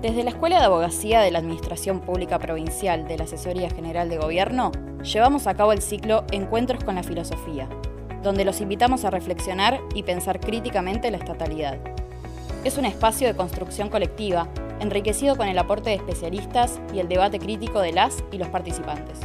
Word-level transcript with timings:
Desde 0.00 0.22
la 0.22 0.30
Escuela 0.30 0.60
de 0.60 0.66
Abogacía 0.66 1.20
de 1.22 1.32
la 1.32 1.40
Administración 1.40 1.98
Pública 1.98 2.38
Provincial 2.38 3.08
de 3.08 3.18
la 3.18 3.24
Asesoría 3.24 3.68
General 3.68 4.08
de 4.08 4.16
Gobierno, 4.16 4.70
llevamos 5.02 5.48
a 5.48 5.54
cabo 5.54 5.72
el 5.72 5.82
ciclo 5.82 6.22
Encuentros 6.30 6.84
con 6.84 6.94
la 6.94 7.02
Filosofía, 7.02 7.68
donde 8.22 8.44
los 8.44 8.60
invitamos 8.60 9.04
a 9.04 9.10
reflexionar 9.10 9.80
y 9.96 10.04
pensar 10.04 10.38
críticamente 10.38 11.10
la 11.10 11.16
estatalidad. 11.16 11.78
Es 12.62 12.78
un 12.78 12.84
espacio 12.84 13.26
de 13.26 13.34
construcción 13.34 13.88
colectiva, 13.88 14.46
enriquecido 14.78 15.34
con 15.34 15.48
el 15.48 15.58
aporte 15.58 15.90
de 15.90 15.96
especialistas 15.96 16.78
y 16.94 17.00
el 17.00 17.08
debate 17.08 17.40
crítico 17.40 17.80
de 17.80 17.90
las 17.90 18.22
y 18.30 18.38
los 18.38 18.46
participantes. 18.46 19.18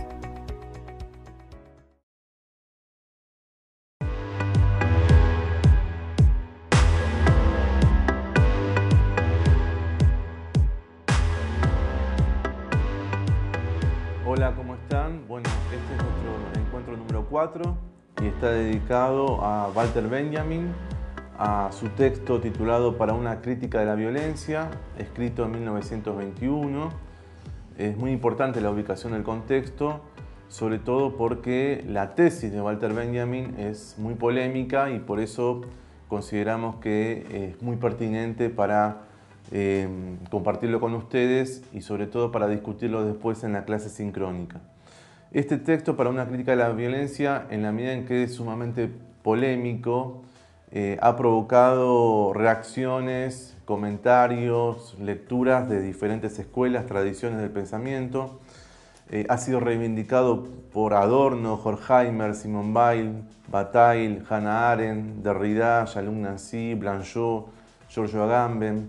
Y 18.22 18.28
está 18.28 18.50
dedicado 18.50 19.44
a 19.44 19.70
Walter 19.76 20.08
Benjamin, 20.08 20.72
a 21.38 21.70
su 21.72 21.90
texto 21.90 22.40
titulado 22.40 22.98
Para 22.98 23.14
una 23.14 23.42
crítica 23.42 23.80
de 23.80 23.86
la 23.86 23.94
violencia, 23.94 24.72
escrito 24.98 25.46
en 25.46 25.52
1921. 25.52 26.90
Es 27.78 27.96
muy 27.96 28.12
importante 28.12 28.60
la 28.60 28.72
ubicación 28.72 29.14
del 29.14 29.22
contexto, 29.22 30.02
sobre 30.48 30.80
todo 30.80 31.16
porque 31.16 31.84
la 31.88 32.16
tesis 32.16 32.52
de 32.52 32.60
Walter 32.60 32.94
Benjamin 32.94 33.54
es 33.60 33.96
muy 34.00 34.16
polémica 34.16 34.90
y 34.90 35.00
por 35.00 35.20
eso 35.20 35.62
consideramos 36.08 36.78
que 36.78 37.52
es 37.52 37.62
muy 37.62 37.76
pertinente 37.76 38.50
para 38.50 39.04
eh, 39.52 39.88
compartirlo 40.32 40.80
con 40.80 40.96
ustedes 40.96 41.64
y 41.72 41.82
sobre 41.82 42.08
todo 42.08 42.32
para 42.32 42.48
discutirlo 42.48 43.06
después 43.06 43.44
en 43.44 43.54
la 43.54 43.64
clase 43.64 43.90
sincrónica. 43.90 44.62
Este 45.34 45.58
texto 45.58 45.98
para 45.98 46.12
una 46.12 46.28
crítica 46.28 46.52
de 46.52 46.58
la 46.58 46.70
violencia, 46.70 47.48
en 47.50 47.64
la 47.64 47.72
medida 47.72 47.94
en 47.94 48.06
que 48.06 48.22
es 48.22 48.36
sumamente 48.36 48.88
polémico, 49.24 50.22
eh, 50.72 51.00
ha 51.02 51.16
provocado 51.16 52.34
reacciones, 52.34 53.58
comentarios, 53.66 54.96
lecturas 55.00 55.68
de 55.68 55.82
diferentes 55.82 56.38
escuelas, 56.38 56.86
tradiciones 56.86 57.40
del 57.40 57.50
pensamiento. 57.50 58.42
Eh, 59.10 59.26
ha 59.28 59.40
sido 59.40 59.60
reivindicado 59.60 60.44
por 60.72 60.94
Adorno, 60.94 61.60
Horkheimer, 61.64 62.36
Simone 62.36 62.72
Weil, 62.72 63.24
Bataille, 63.48 64.22
Hannah 64.30 64.72
Arendt, 64.72 65.24
Derrida, 65.24 65.88
Jalung 65.88 66.22
Nancy, 66.22 66.76
Blanchot, 66.76 67.48
Giorgio 67.90 68.24
Agamben. 68.24 68.88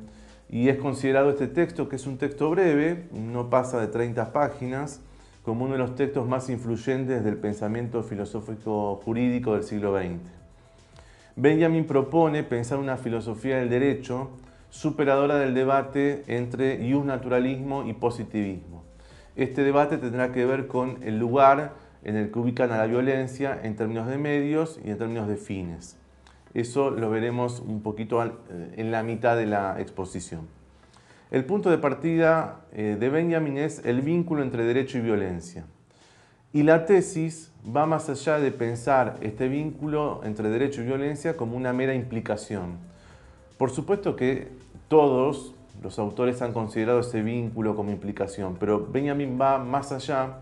Y 0.50 0.68
es 0.68 0.76
considerado 0.76 1.30
este 1.30 1.46
texto, 1.46 1.88
que 1.88 1.96
es 1.96 2.06
un 2.06 2.18
texto 2.18 2.50
breve, 2.50 3.08
no 3.12 3.48
pasa 3.48 3.80
de 3.80 3.86
30 3.86 4.30
páginas, 4.30 5.00
como 5.44 5.66
uno 5.66 5.74
de 5.74 5.78
los 5.78 5.94
textos 5.94 6.26
más 6.26 6.48
influyentes 6.48 7.22
del 7.22 7.36
pensamiento 7.36 8.02
filosófico 8.02 8.96
jurídico 9.04 9.54
del 9.54 9.62
siglo 9.62 9.96
XX. 9.96 10.20
Benjamin 11.36 11.86
propone 11.86 12.44
pensar 12.44 12.78
una 12.78 12.96
filosofía 12.96 13.58
del 13.58 13.68
derecho 13.68 14.30
superadora 14.70 15.36
del 15.36 15.54
debate 15.54 16.24
entre 16.28 16.78
naturalismo 17.04 17.84
y 17.86 17.92
positivismo. 17.92 18.84
Este 19.36 19.62
debate 19.62 19.98
tendrá 19.98 20.32
que 20.32 20.46
ver 20.46 20.66
con 20.66 21.02
el 21.02 21.18
lugar 21.18 21.74
en 22.04 22.16
el 22.16 22.30
que 22.30 22.38
ubican 22.38 22.72
a 22.72 22.78
la 22.78 22.86
violencia 22.86 23.58
en 23.62 23.76
términos 23.76 24.06
de 24.06 24.16
medios 24.16 24.80
y 24.82 24.90
en 24.90 24.98
términos 24.98 25.28
de 25.28 25.36
fines. 25.36 25.98
Eso 26.54 26.90
lo 26.90 27.10
veremos 27.10 27.60
un 27.60 27.82
poquito 27.82 28.22
en 28.22 28.92
la 28.92 29.02
mitad 29.02 29.36
de 29.36 29.46
la 29.46 29.80
exposición. 29.80 30.48
El 31.34 31.44
punto 31.44 31.68
de 31.68 31.78
partida 31.78 32.60
eh, 32.72 32.96
de 32.96 33.08
Benjamin 33.08 33.58
es 33.58 33.84
el 33.84 34.02
vínculo 34.02 34.40
entre 34.40 34.62
derecho 34.62 34.98
y 34.98 35.00
violencia. 35.00 35.64
Y 36.52 36.62
la 36.62 36.86
tesis 36.86 37.50
va 37.76 37.86
más 37.86 38.08
allá 38.08 38.38
de 38.38 38.52
pensar 38.52 39.16
este 39.20 39.48
vínculo 39.48 40.20
entre 40.22 40.48
derecho 40.48 40.80
y 40.80 40.84
violencia 40.84 41.36
como 41.36 41.56
una 41.56 41.72
mera 41.72 41.92
implicación. 41.92 42.78
Por 43.58 43.72
supuesto 43.72 44.14
que 44.14 44.46
todos 44.86 45.56
los 45.82 45.98
autores 45.98 46.40
han 46.40 46.52
considerado 46.52 47.00
ese 47.00 47.20
vínculo 47.20 47.74
como 47.74 47.90
implicación, 47.90 48.56
pero 48.60 48.86
Benjamin 48.86 49.36
va 49.36 49.58
más 49.58 49.90
allá 49.90 50.36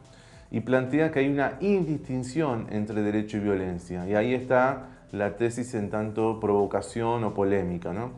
y 0.51 0.61
plantea 0.61 1.11
que 1.11 1.21
hay 1.21 1.29
una 1.29 1.57
indistinción 1.63 2.67
entre 2.69 3.01
derecho 3.01 3.39
y 3.39 3.41
violencia. 3.41 4.07
Y 4.07 4.15
ahí 4.15 4.35
está 4.35 4.89
la 5.11 5.39
tesis 5.39 5.73
en 5.73 5.89
tanto 5.89 6.39
provocación 6.39 7.25
o 7.25 7.33
polémica. 7.33 7.95
¿no? 7.95 8.11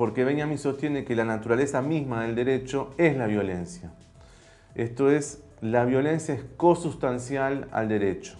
Porque 0.00 0.24
Benjamin 0.24 0.56
sostiene 0.56 1.04
que 1.04 1.14
la 1.14 1.26
naturaleza 1.26 1.82
misma 1.82 2.22
del 2.22 2.34
derecho 2.34 2.94
es 2.96 3.18
la 3.18 3.26
violencia. 3.26 3.92
Esto 4.74 5.10
es, 5.10 5.42
la 5.60 5.84
violencia 5.84 6.32
es 6.32 6.42
cosustancial 6.56 7.68
al 7.70 7.90
derecho. 7.90 8.38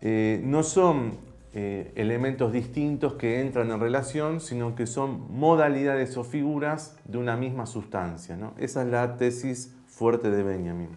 Eh, 0.00 0.40
no 0.42 0.62
son 0.62 1.18
eh, 1.52 1.92
elementos 1.94 2.54
distintos 2.54 3.16
que 3.16 3.42
entran 3.42 3.70
en 3.70 3.78
relación, 3.78 4.40
sino 4.40 4.74
que 4.74 4.86
son 4.86 5.30
modalidades 5.30 6.16
o 6.16 6.24
figuras 6.24 6.96
de 7.04 7.18
una 7.18 7.36
misma 7.36 7.66
sustancia. 7.66 8.38
Esa 8.56 8.80
es 8.80 8.88
la 8.88 9.18
tesis 9.18 9.76
fuerte 9.86 10.30
de 10.30 10.42
Benjamin. 10.42 10.88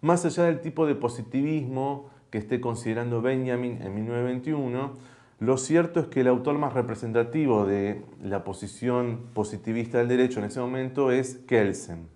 Más 0.00 0.24
allá 0.24 0.44
del 0.44 0.62
tipo 0.62 0.86
de 0.86 0.94
positivismo 0.94 2.08
que 2.30 2.38
esté 2.38 2.62
considerando 2.62 3.20
Benjamin 3.20 3.82
en 3.82 3.94
1921, 3.94 5.15
lo 5.38 5.58
cierto 5.58 6.00
es 6.00 6.06
que 6.06 6.20
el 6.20 6.28
autor 6.28 6.56
más 6.56 6.72
representativo 6.72 7.66
de 7.66 8.02
la 8.22 8.42
posición 8.42 9.26
positivista 9.34 9.98
del 9.98 10.08
derecho 10.08 10.38
en 10.38 10.46
ese 10.46 10.60
momento 10.60 11.10
es 11.10 11.36
Kelsen. 11.46 12.08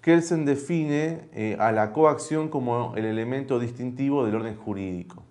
Kelsen 0.00 0.44
define 0.44 1.28
eh, 1.32 1.56
a 1.60 1.70
la 1.70 1.92
coacción 1.92 2.48
como 2.48 2.94
el 2.96 3.04
elemento 3.04 3.60
distintivo 3.60 4.26
del 4.26 4.34
orden 4.34 4.56
jurídico. 4.56 5.22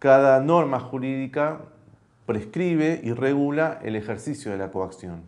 Cada 0.00 0.40
norma 0.40 0.80
jurídica 0.80 1.60
prescribe 2.26 3.00
y 3.04 3.12
regula 3.12 3.78
el 3.82 3.94
ejercicio 3.94 4.50
de 4.50 4.58
la 4.58 4.72
coacción. 4.72 5.22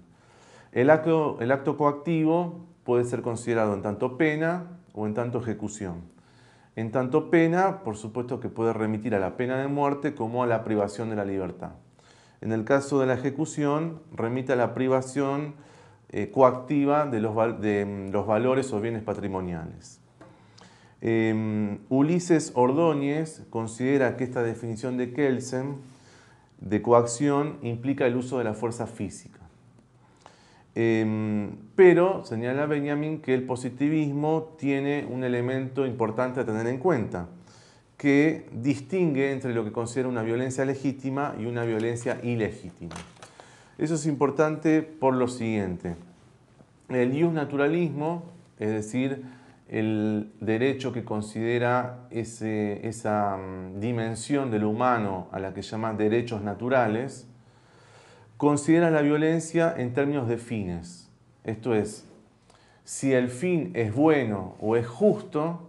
El 0.72 0.91
acto, 0.91 1.38
el 1.41 1.53
acto 1.53 1.76
coactivo 1.76 2.66
puede 2.82 3.04
ser 3.04 3.22
considerado 3.22 3.72
en 3.72 3.82
tanto 3.82 4.19
pena 4.19 4.65
o 4.94 5.06
en 5.06 5.15
tanto 5.15 5.38
ejecución. 5.38 6.18
En 6.78 6.93
tanto 6.93 7.28
pena, 7.28 7.83
por 7.83 7.97
supuesto 7.97 8.39
que 8.39 8.49
puede 8.49 8.72
remitir 8.72 9.12
a 9.16 9.19
la 9.19 9.37
pena 9.37 9.59
de 9.59 9.66
muerte 9.66 10.15
como 10.15 10.44
a 10.44 10.47
la 10.47 10.62
privación 10.62 11.11
de 11.11 11.16
la 11.16 11.25
libertad. 11.25 11.72
En 12.41 12.53
el 12.53 12.65
caso 12.65 13.00
de 13.00 13.06
la 13.06 13.15
ejecución, 13.15 14.00
remite 14.15 14.53
a 14.53 14.56
la 14.56 14.75
privación 14.75 15.55
eh, 16.11 16.31
coactiva 16.31 17.05
de 17.06 17.19
los, 17.19 17.34
mm, 17.34 18.12
los, 18.12 18.28
valores 18.28 18.72
o 18.72 18.81
bienes 18.81 19.03
patrimoniales. 19.03 20.00
Em, 21.00 21.81
Ulises 21.89 22.53
Ordóñez 22.55 23.43
considera 23.50 24.16
que 24.16 24.22
esta 24.22 24.45
definición 24.45 24.97
de 24.99 25.12
Kelsen 25.12 25.78
de 26.60 26.81
coacción 26.81 27.59
implica 27.62 28.06
el 28.06 28.15
uso 28.15 28.39
de 28.39 28.45
la 28.45 28.55
fuerza 28.55 28.87
física. 28.87 29.38
Em, 30.81 31.56
pero 31.75 32.25
señala 32.25 32.66
Benjamin 32.66 33.21
que 33.21 33.34
el 33.34 33.43
positivismo 33.43 34.55
tiene 34.61 35.05
un 35.11 35.25
elemento 35.25 35.84
importante 35.84 36.39
a 36.39 36.44
tener 36.44 36.69
en 36.69 36.78
cuenta, 36.78 37.27
que 37.97 38.47
distingue 38.53 39.33
entre 39.33 39.55
lo 39.55 39.65
que 39.65 39.72
considera 39.72 40.09
una 40.09 40.22
violencia 40.22 40.65
legítima 40.65 41.34
y 41.37 41.47
una 41.47 41.65
violencia 41.65 42.21
ilegítima. 42.22 42.94
Eso 43.77 43.97
es 43.97 44.06
importante 44.06 44.83
por 44.83 45.15
lo 45.15 45.27
siguiente. 45.27 45.97
El 46.89 47.34
naturalismo, 47.34 48.31
es 48.60 48.71
decir, 48.71 49.25
el 49.66 50.31
derecho 50.41 50.93
que 50.93 51.05
considera 51.05 52.06
esa 52.12 53.37
mm, 53.37 53.81
dimensión 53.81 54.53
de 54.53 54.60
lo 54.60 54.71
humano 54.71 55.27
a 55.33 55.41
la 55.41 55.53
que 55.53 55.62
llama 55.62 55.93
derechos 55.93 56.41
naturales, 56.43 57.28
considera 58.38 58.91
la 58.91 59.03
violencia 59.03 59.75
en 59.76 59.93
términos 59.93 60.28
de 60.28 60.38
fines. 60.38 61.10
Esto 61.45 61.74
es, 61.74 62.07
si 62.84 63.13
el 63.13 63.28
fin 63.28 63.72
es 63.74 63.92
bueno 63.92 64.54
o 64.60 64.77
es 64.77 64.86
justo, 64.86 65.68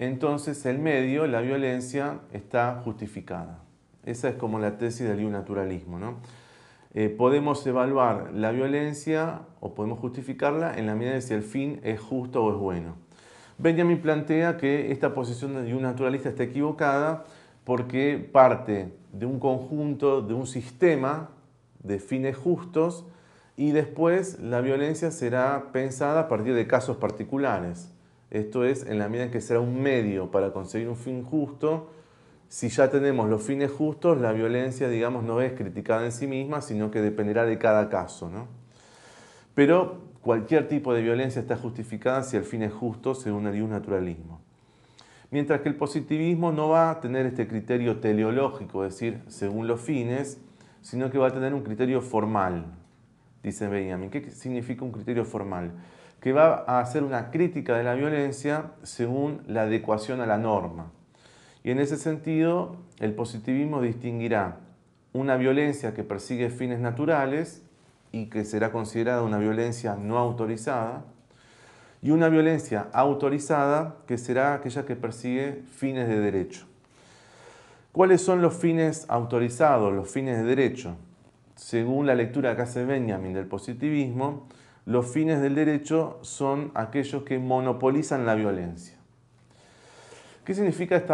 entonces 0.00 0.66
el 0.66 0.80
medio, 0.80 1.26
la 1.28 1.40
violencia, 1.40 2.18
está 2.32 2.80
justificada. 2.84 3.60
Esa 4.04 4.28
es 4.28 4.34
como 4.34 4.58
la 4.58 4.76
tesis 4.76 5.06
del 5.06 5.30
naturalismo. 5.30 6.00
¿no? 6.00 6.16
Eh, 6.94 7.10
podemos 7.10 7.64
evaluar 7.64 8.32
la 8.34 8.50
violencia 8.50 9.42
o 9.60 9.74
podemos 9.74 10.00
justificarla 10.00 10.76
en 10.76 10.86
la 10.86 10.96
medida 10.96 11.14
de 11.14 11.22
si 11.22 11.32
el 11.32 11.42
fin 11.42 11.80
es 11.84 12.00
justo 12.00 12.44
o 12.44 12.50
es 12.50 12.58
bueno. 12.58 12.96
Benjamin 13.56 14.00
plantea 14.00 14.56
que 14.56 14.90
esta 14.90 15.14
posición 15.14 15.64
de 15.64 15.72
un 15.72 15.82
naturalista 15.82 16.28
está 16.28 16.42
equivocada 16.42 17.24
porque 17.62 18.18
parte 18.32 18.92
de 19.12 19.26
un 19.26 19.38
conjunto, 19.38 20.22
de 20.22 20.34
un 20.34 20.48
sistema 20.48 21.30
de 21.84 22.00
fines 22.00 22.36
justos 22.36 23.06
y 23.56 23.70
después 23.70 24.40
la 24.40 24.60
violencia 24.60 25.10
será 25.10 25.70
pensada 25.72 26.20
a 26.20 26.28
partir 26.28 26.54
de 26.54 26.66
casos 26.66 26.96
particulares. 26.96 27.90
Esto 28.30 28.64
es, 28.64 28.84
en 28.86 28.98
la 28.98 29.08
medida 29.08 29.26
en 29.26 29.30
que 29.30 29.40
será 29.40 29.60
un 29.60 29.80
medio 29.80 30.30
para 30.30 30.52
conseguir 30.52 30.88
un 30.88 30.96
fin 30.96 31.22
justo, 31.22 31.90
si 32.48 32.68
ya 32.68 32.90
tenemos 32.90 33.28
los 33.28 33.42
fines 33.42 33.70
justos, 33.70 34.20
la 34.20 34.32
violencia, 34.32 34.88
digamos, 34.88 35.24
no 35.24 35.40
es 35.40 35.52
criticada 35.52 36.04
en 36.04 36.12
sí 36.12 36.26
misma, 36.26 36.60
sino 36.60 36.90
que 36.90 37.00
dependerá 37.00 37.44
de 37.44 37.58
cada 37.58 37.88
caso. 37.88 38.30
pero 39.54 39.98
cualquier 40.20 40.68
tipo 40.68 40.94
de 40.94 41.02
violencia 41.02 41.40
está 41.40 41.56
justificada 41.56 42.22
si 42.22 42.36
el 42.36 42.44
fin 42.44 42.62
es 42.62 42.72
justo 42.72 43.14
según 43.14 43.46
el 43.46 43.68
naturalismo. 43.68 44.40
Mientras 45.30 45.60
que 45.60 45.68
el 45.68 45.76
positivismo 45.76 46.50
no 46.52 46.68
va 46.68 46.90
a 46.90 47.00
tener 47.00 47.26
este 47.26 47.46
criterio 47.46 47.98
teleológico, 47.98 48.84
es 48.84 48.94
decir, 48.94 49.20
según 49.28 49.66
los 49.66 49.80
fines, 49.80 50.38
sino 50.84 51.10
que 51.10 51.16
va 51.16 51.28
a 51.28 51.32
tener 51.32 51.54
un 51.54 51.62
criterio 51.62 52.02
formal, 52.02 52.66
dice 53.42 53.68
Benjamin. 53.68 54.10
¿Qué 54.10 54.30
significa 54.30 54.84
un 54.84 54.92
criterio 54.92 55.24
formal? 55.24 55.72
Que 56.20 56.34
va 56.34 56.62
a 56.66 56.78
hacer 56.78 57.02
una 57.02 57.30
crítica 57.30 57.74
de 57.76 57.84
la 57.84 57.94
violencia 57.94 58.72
según 58.82 59.40
la 59.46 59.62
adecuación 59.62 60.20
a 60.20 60.26
la 60.26 60.36
norma. 60.36 60.92
Y 61.62 61.70
en 61.70 61.80
ese 61.80 61.96
sentido, 61.96 62.76
el 63.00 63.14
positivismo 63.14 63.80
distinguirá 63.80 64.58
una 65.14 65.36
violencia 65.36 65.94
que 65.94 66.04
persigue 66.04 66.50
fines 66.50 66.80
naturales 66.80 67.62
y 68.12 68.26
que 68.26 68.44
será 68.44 68.70
considerada 68.70 69.22
una 69.22 69.38
violencia 69.38 69.96
no 69.96 70.18
autorizada, 70.18 71.04
y 72.02 72.10
una 72.10 72.28
violencia 72.28 72.88
autorizada 72.92 73.96
que 74.06 74.18
será 74.18 74.52
aquella 74.52 74.84
que 74.84 74.96
persigue 74.96 75.62
fines 75.66 76.06
de 76.08 76.20
derecho. 76.20 76.66
¿Cuáles 77.94 78.22
son 78.22 78.42
los 78.42 78.54
fines 78.54 79.06
autorizados, 79.08 79.92
los 79.92 80.10
fines 80.10 80.38
de 80.38 80.42
derecho? 80.42 80.96
Según 81.54 82.08
la 82.08 82.16
lectura 82.16 82.56
que 82.56 82.62
hace 82.62 82.84
Benjamin 82.84 83.32
del 83.32 83.46
positivismo, 83.46 84.48
los 84.84 85.06
fines 85.06 85.40
del 85.40 85.54
derecho 85.54 86.18
son 86.22 86.72
aquellos 86.74 87.22
que 87.22 87.38
monopolizan 87.38 88.26
la 88.26 88.34
violencia. 88.34 88.96
¿Qué 90.44 90.54
significa 90.54 91.04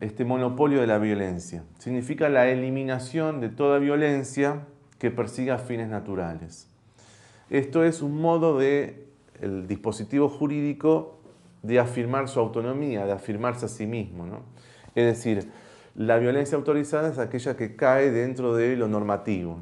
este 0.00 0.24
monopolio 0.24 0.80
de 0.80 0.88
la 0.88 0.98
violencia? 0.98 1.62
Significa 1.78 2.28
la 2.28 2.48
eliminación 2.48 3.40
de 3.40 3.48
toda 3.48 3.78
violencia 3.78 4.66
que 4.98 5.12
persiga 5.12 5.58
fines 5.58 5.88
naturales. 5.88 6.68
Esto 7.50 7.84
es 7.84 8.02
un 8.02 8.20
modo 8.20 8.58
de 8.58 9.06
dispositivo 9.68 10.28
jurídico 10.28 11.20
de 11.62 11.78
afirmar 11.78 12.28
su 12.28 12.40
autonomía, 12.40 13.06
de 13.06 13.12
afirmarse 13.12 13.66
a 13.66 13.68
sí 13.68 13.86
mismo. 13.86 14.26
Es 14.96 15.06
decir, 15.06 15.48
la 15.94 16.18
violencia 16.18 16.56
autorizada 16.56 17.08
es 17.08 17.18
aquella 17.18 17.56
que 17.56 17.76
cae 17.76 18.10
dentro 18.10 18.54
de 18.54 18.76
lo 18.76 18.88
normativo. 18.88 19.58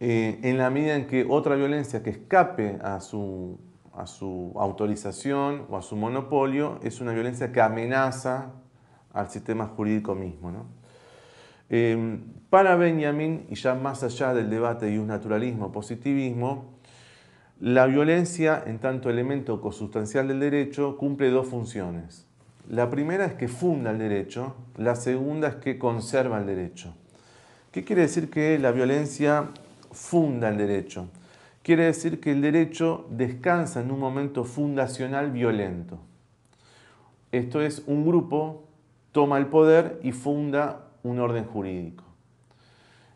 Eh, 0.00 0.38
en 0.42 0.58
la 0.58 0.70
medida 0.70 0.94
en 0.94 1.06
que 1.06 1.26
otra 1.28 1.56
violencia 1.56 2.02
que 2.02 2.10
escape 2.10 2.78
a 2.82 3.00
su, 3.00 3.58
su 4.06 4.52
autorización 4.56 5.66
o 5.68 5.76
a 5.76 5.82
su 5.82 5.96
monopolio 5.96 6.78
es 6.82 7.00
una 7.00 7.12
violencia 7.12 7.52
que 7.52 7.60
amenaza 7.60 8.52
al 9.12 9.28
sistema 9.28 9.66
jurídico 9.66 10.14
mismo. 10.14 10.66
Em, 11.68 12.22
para 12.48 12.76
Benjamin, 12.76 13.46
y 13.50 13.56
ya 13.56 13.74
más 13.74 14.02
allá 14.02 14.32
del 14.32 14.48
debate 14.48 14.86
de 14.86 14.98
un 14.98 15.08
naturalismo 15.08 15.70
positivismo, 15.72 16.78
la 17.60 17.86
violencia, 17.86 18.62
en 18.64 18.78
tanto 18.78 19.10
elemento 19.10 19.60
consustancial 19.60 20.28
del 20.28 20.40
derecho, 20.40 20.96
cumple 20.96 21.28
dos 21.30 21.48
funciones. 21.48 22.27
La 22.68 22.90
primera 22.90 23.24
es 23.24 23.32
que 23.32 23.48
funda 23.48 23.92
el 23.92 23.98
derecho, 23.98 24.54
la 24.76 24.94
segunda 24.94 25.48
es 25.48 25.54
que 25.54 25.78
conserva 25.78 26.38
el 26.38 26.44
derecho. 26.44 26.94
¿Qué 27.72 27.82
quiere 27.82 28.02
decir 28.02 28.28
que 28.28 28.58
la 28.58 28.72
violencia 28.72 29.48
funda 29.90 30.50
el 30.50 30.58
derecho? 30.58 31.08
Quiere 31.62 31.84
decir 31.84 32.20
que 32.20 32.32
el 32.32 32.42
derecho 32.42 33.06
descansa 33.08 33.80
en 33.80 33.90
un 33.90 33.98
momento 33.98 34.44
fundacional 34.44 35.30
violento. 35.30 35.98
Esto 37.32 37.62
es, 37.62 37.84
un 37.86 38.06
grupo 38.06 38.64
toma 39.12 39.38
el 39.38 39.46
poder 39.46 39.98
y 40.02 40.12
funda 40.12 40.90
un 41.02 41.20
orden 41.20 41.46
jurídico. 41.46 42.04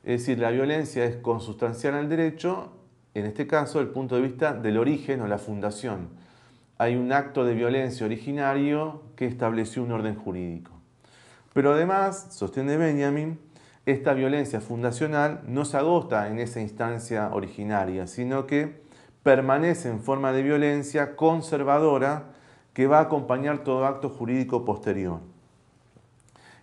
Es 0.03 0.21
decir, 0.21 0.39
la 0.39 0.51
violencia 0.51 1.05
es 1.05 1.17
consustancial 1.17 1.95
al 1.95 2.09
derecho, 2.09 2.73
en 3.13 3.27
este 3.27 3.47
caso, 3.47 3.81
el 3.81 3.89
punto 3.89 4.17
de 4.17 4.23
vista 4.23 4.55
del 4.55 4.79
origen 4.79 5.21
o 5.21 5.27
la 5.27 5.37
fundación 5.37 6.23
hay 6.83 6.97
un 6.97 7.13
acto 7.13 7.45
de 7.45 7.55
violencia 7.55 8.05
originario 8.05 9.03
que 9.15 9.27
estableció 9.27 9.85
un 9.85 9.93
orden 9.93 10.17
jurídico. 10.17 10.73
Pero 11.55 11.75
además, 11.75 12.27
sostiene 12.31 12.77
Benjamin, 12.77 13.39
esta 13.87 14.15
violencia 14.15 14.61
fundacional 14.61 15.43
no 15.47 15.65
se 15.65 15.77
agota 15.77 16.29
en 16.29 16.41
esa 16.41 16.61
instancia 16.61 17.31
originaria, 17.33 18.09
sino 18.09 18.47
que 18.47 18.83
permanece 19.23 19.91
en 19.91 20.01
forma 20.01 20.33
de 20.33 20.43
violencia 20.43 21.15
conservadora 21.15 22.25
que 22.73 22.89
va 22.89 22.99
a 22.99 23.03
acompañar 23.03 23.63
todo 23.63 23.87
acto 23.87 24.09
jurídico 24.09 24.65
posterior. 24.65 25.21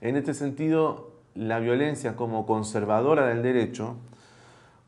En 0.01 0.18
este 0.18 0.33
sentido, 0.33 1.13
la 1.33 1.60
violencia 1.60 2.18
como 2.18 2.45
conservadora 2.45 3.27
del 3.27 3.42
derecho 3.42 3.95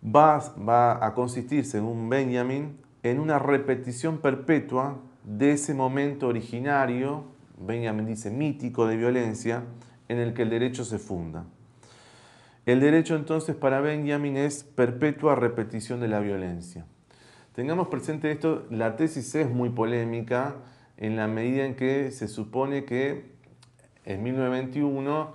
va, 0.03 0.39
va 0.57 1.05
a 1.05 1.13
consistir, 1.13 1.65
según 1.65 2.09
Benjamin, 2.09 2.77
en 3.03 3.19
una 3.19 3.39
repetición 3.39 4.17
perpetua 4.17 4.97
de 5.23 5.53
ese 5.53 5.73
momento 5.73 6.27
originario, 6.27 7.25
Benjamin 7.57 8.05
dice 8.05 8.31
mítico 8.31 8.87
de 8.87 8.97
violencia, 8.97 9.63
en 10.07 10.17
el 10.17 10.33
que 10.33 10.41
el 10.41 10.49
derecho 10.49 10.83
se 10.83 10.99
funda. 10.99 11.45
El 12.65 12.79
derecho 12.79 13.15
entonces 13.15 13.55
para 13.55 13.81
Benjamin 13.81 14.37
es 14.37 14.63
perpetua 14.63 15.35
repetición 15.35 15.99
de 15.99 16.07
la 16.07 16.19
violencia. 16.19 16.85
Tengamos 17.53 17.87
presente 17.87 18.31
esto, 18.31 18.65
la 18.69 18.95
tesis 18.95 19.33
es 19.35 19.49
muy 19.49 19.69
polémica 19.69 20.55
en 20.97 21.15
la 21.15 21.27
medida 21.27 21.65
en 21.65 21.75
que 21.75 22.11
se 22.11 22.27
supone 22.27 22.85
que 22.85 23.31
en 24.05 24.23
1921 24.23 25.33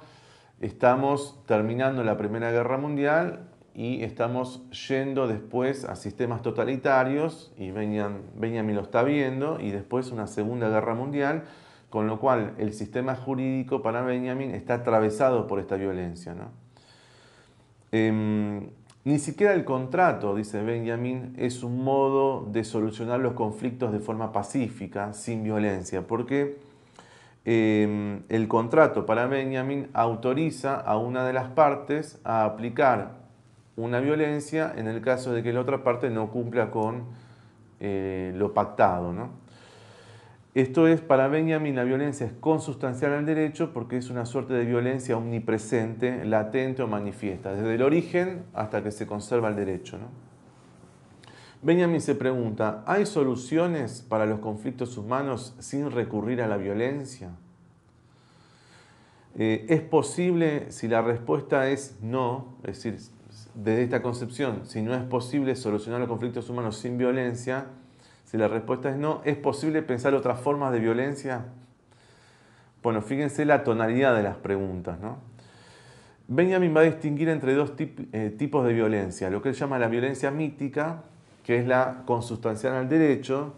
estamos 0.60 1.44
terminando 1.46 2.04
la 2.04 2.16
Primera 2.16 2.50
Guerra 2.50 2.78
Mundial 2.78 3.48
y 3.76 4.02
estamos 4.02 4.62
yendo 4.88 5.28
después 5.28 5.84
a 5.84 5.96
sistemas 5.96 6.40
totalitarios, 6.40 7.52
y 7.58 7.72
Benjamin, 7.72 8.74
lo 8.74 8.80
está 8.80 9.02
viendo, 9.02 9.60
y 9.60 9.70
después 9.70 10.10
una 10.10 10.26
Segunda 10.26 10.70
Guerra 10.70 10.94
Mundial, 10.94 11.44
con 11.90 12.06
lo 12.06 12.18
cual 12.18 12.54
el 12.56 12.72
sistema 12.72 13.14
jurídico 13.14 13.82
para 13.82 14.00
Benjamin 14.00 14.52
está 14.52 14.76
atravesado 14.76 15.46
por 15.46 15.60
esta 15.60 15.76
violencia. 15.76 16.34
Em, 17.92 18.70
ni 19.04 19.18
siquiera 19.18 19.52
el 19.52 19.66
contrato, 19.66 20.34
dice 20.34 20.62
Benjamin, 20.62 21.34
es 21.36 21.62
un 21.62 21.84
modo 21.84 22.48
de 22.50 22.64
solucionar 22.64 23.20
los 23.20 23.34
conflictos 23.34 23.92
de 23.92 23.98
forma 23.98 24.32
pacífica, 24.32 25.12
sin 25.12 25.44
violencia, 25.44 26.06
porque 26.06 26.56
em, 27.44 28.22
el 28.30 28.48
contrato 28.48 29.04
para 29.04 29.26
Benjamin 29.26 29.88
autoriza 29.92 30.76
a 30.76 30.96
una 30.96 31.26
de 31.26 31.34
las 31.34 31.50
partes 31.50 32.18
a 32.24 32.46
aplicar 32.46 33.25
una 33.76 34.00
violencia 34.00 34.72
en 34.76 34.88
el 34.88 35.00
caso 35.00 35.32
de 35.32 35.42
que 35.42 35.52
la 35.52 35.60
otra 35.60 35.82
parte 35.84 36.10
no 36.10 36.30
cumpla 36.30 36.70
con 36.70 37.04
eh, 37.80 38.32
lo 38.34 38.54
pactado. 38.54 39.14
Esto 40.54 40.88
es, 40.88 41.02
para 41.02 41.28
Benjamin, 41.28 41.76
la 41.76 41.84
violencia 41.84 42.24
es 42.24 42.32
consustancial 42.32 43.12
al 43.12 43.26
derecho 43.26 43.74
porque 43.74 43.98
es 43.98 44.08
una 44.08 44.24
suerte 44.24 44.54
de 44.54 44.64
violencia 44.64 45.14
omnipresente, 45.14 46.24
latente 46.24 46.82
o 46.82 46.88
manifiesta, 46.88 47.52
desde 47.52 47.74
el 47.74 47.82
origen 47.82 48.44
hasta 48.54 48.82
que 48.82 48.90
se 48.90 49.06
conserva 49.06 49.48
el 49.50 49.56
derecho. 49.56 49.98
Benjamin 51.60 52.00
se 52.00 52.14
pregunta, 52.14 52.82
¿hay 52.86 53.04
soluciones 53.04 54.00
para 54.00 54.24
los 54.24 54.38
conflictos 54.38 54.96
humanos 54.96 55.54
sin 55.58 55.90
recurrir 55.90 56.40
a 56.40 56.46
la 56.46 56.56
violencia? 56.56 57.32
Eh, 59.38 59.66
¿Es 59.68 59.82
posible 59.82 60.72
si 60.72 60.88
la 60.88 61.02
respuesta 61.02 61.68
es 61.68 61.98
no, 62.00 62.56
es 62.64 62.82
decir, 62.82 63.15
desde 63.56 63.84
esta 63.84 64.02
concepción, 64.02 64.66
si 64.66 64.82
no 64.82 64.94
es 64.94 65.02
posible 65.02 65.56
solucionar 65.56 65.98
los 65.98 66.08
conflictos 66.08 66.48
humanos 66.50 66.76
sin 66.76 66.98
violencia, 66.98 67.66
si 68.24 68.36
la 68.36 68.48
respuesta 68.48 68.90
es 68.90 68.96
no, 68.96 69.22
¿es 69.24 69.36
posible 69.36 69.82
pensar 69.82 70.14
otras 70.14 70.38
formas 70.40 70.72
de 70.72 70.78
violencia? 70.78 71.46
Bueno, 72.82 73.00
fíjense 73.00 73.46
la 73.46 73.64
tonalidad 73.64 74.14
de 74.14 74.22
las 74.22 74.36
preguntas. 74.36 75.00
¿no? 75.00 75.16
Benjamin 76.28 76.76
va 76.76 76.80
a 76.80 76.84
distinguir 76.84 77.30
entre 77.30 77.54
dos 77.54 77.72
eh, 77.78 78.34
tipos 78.36 78.66
de 78.66 78.74
violencia, 78.74 79.30
lo 79.30 79.40
que 79.40 79.48
él 79.48 79.54
llama 79.54 79.78
la 79.78 79.88
violencia 79.88 80.30
mítica, 80.30 81.04
que 81.42 81.58
es 81.58 81.66
la 81.66 82.02
consustancial 82.04 82.74
al 82.74 82.88
derecho, 82.90 83.54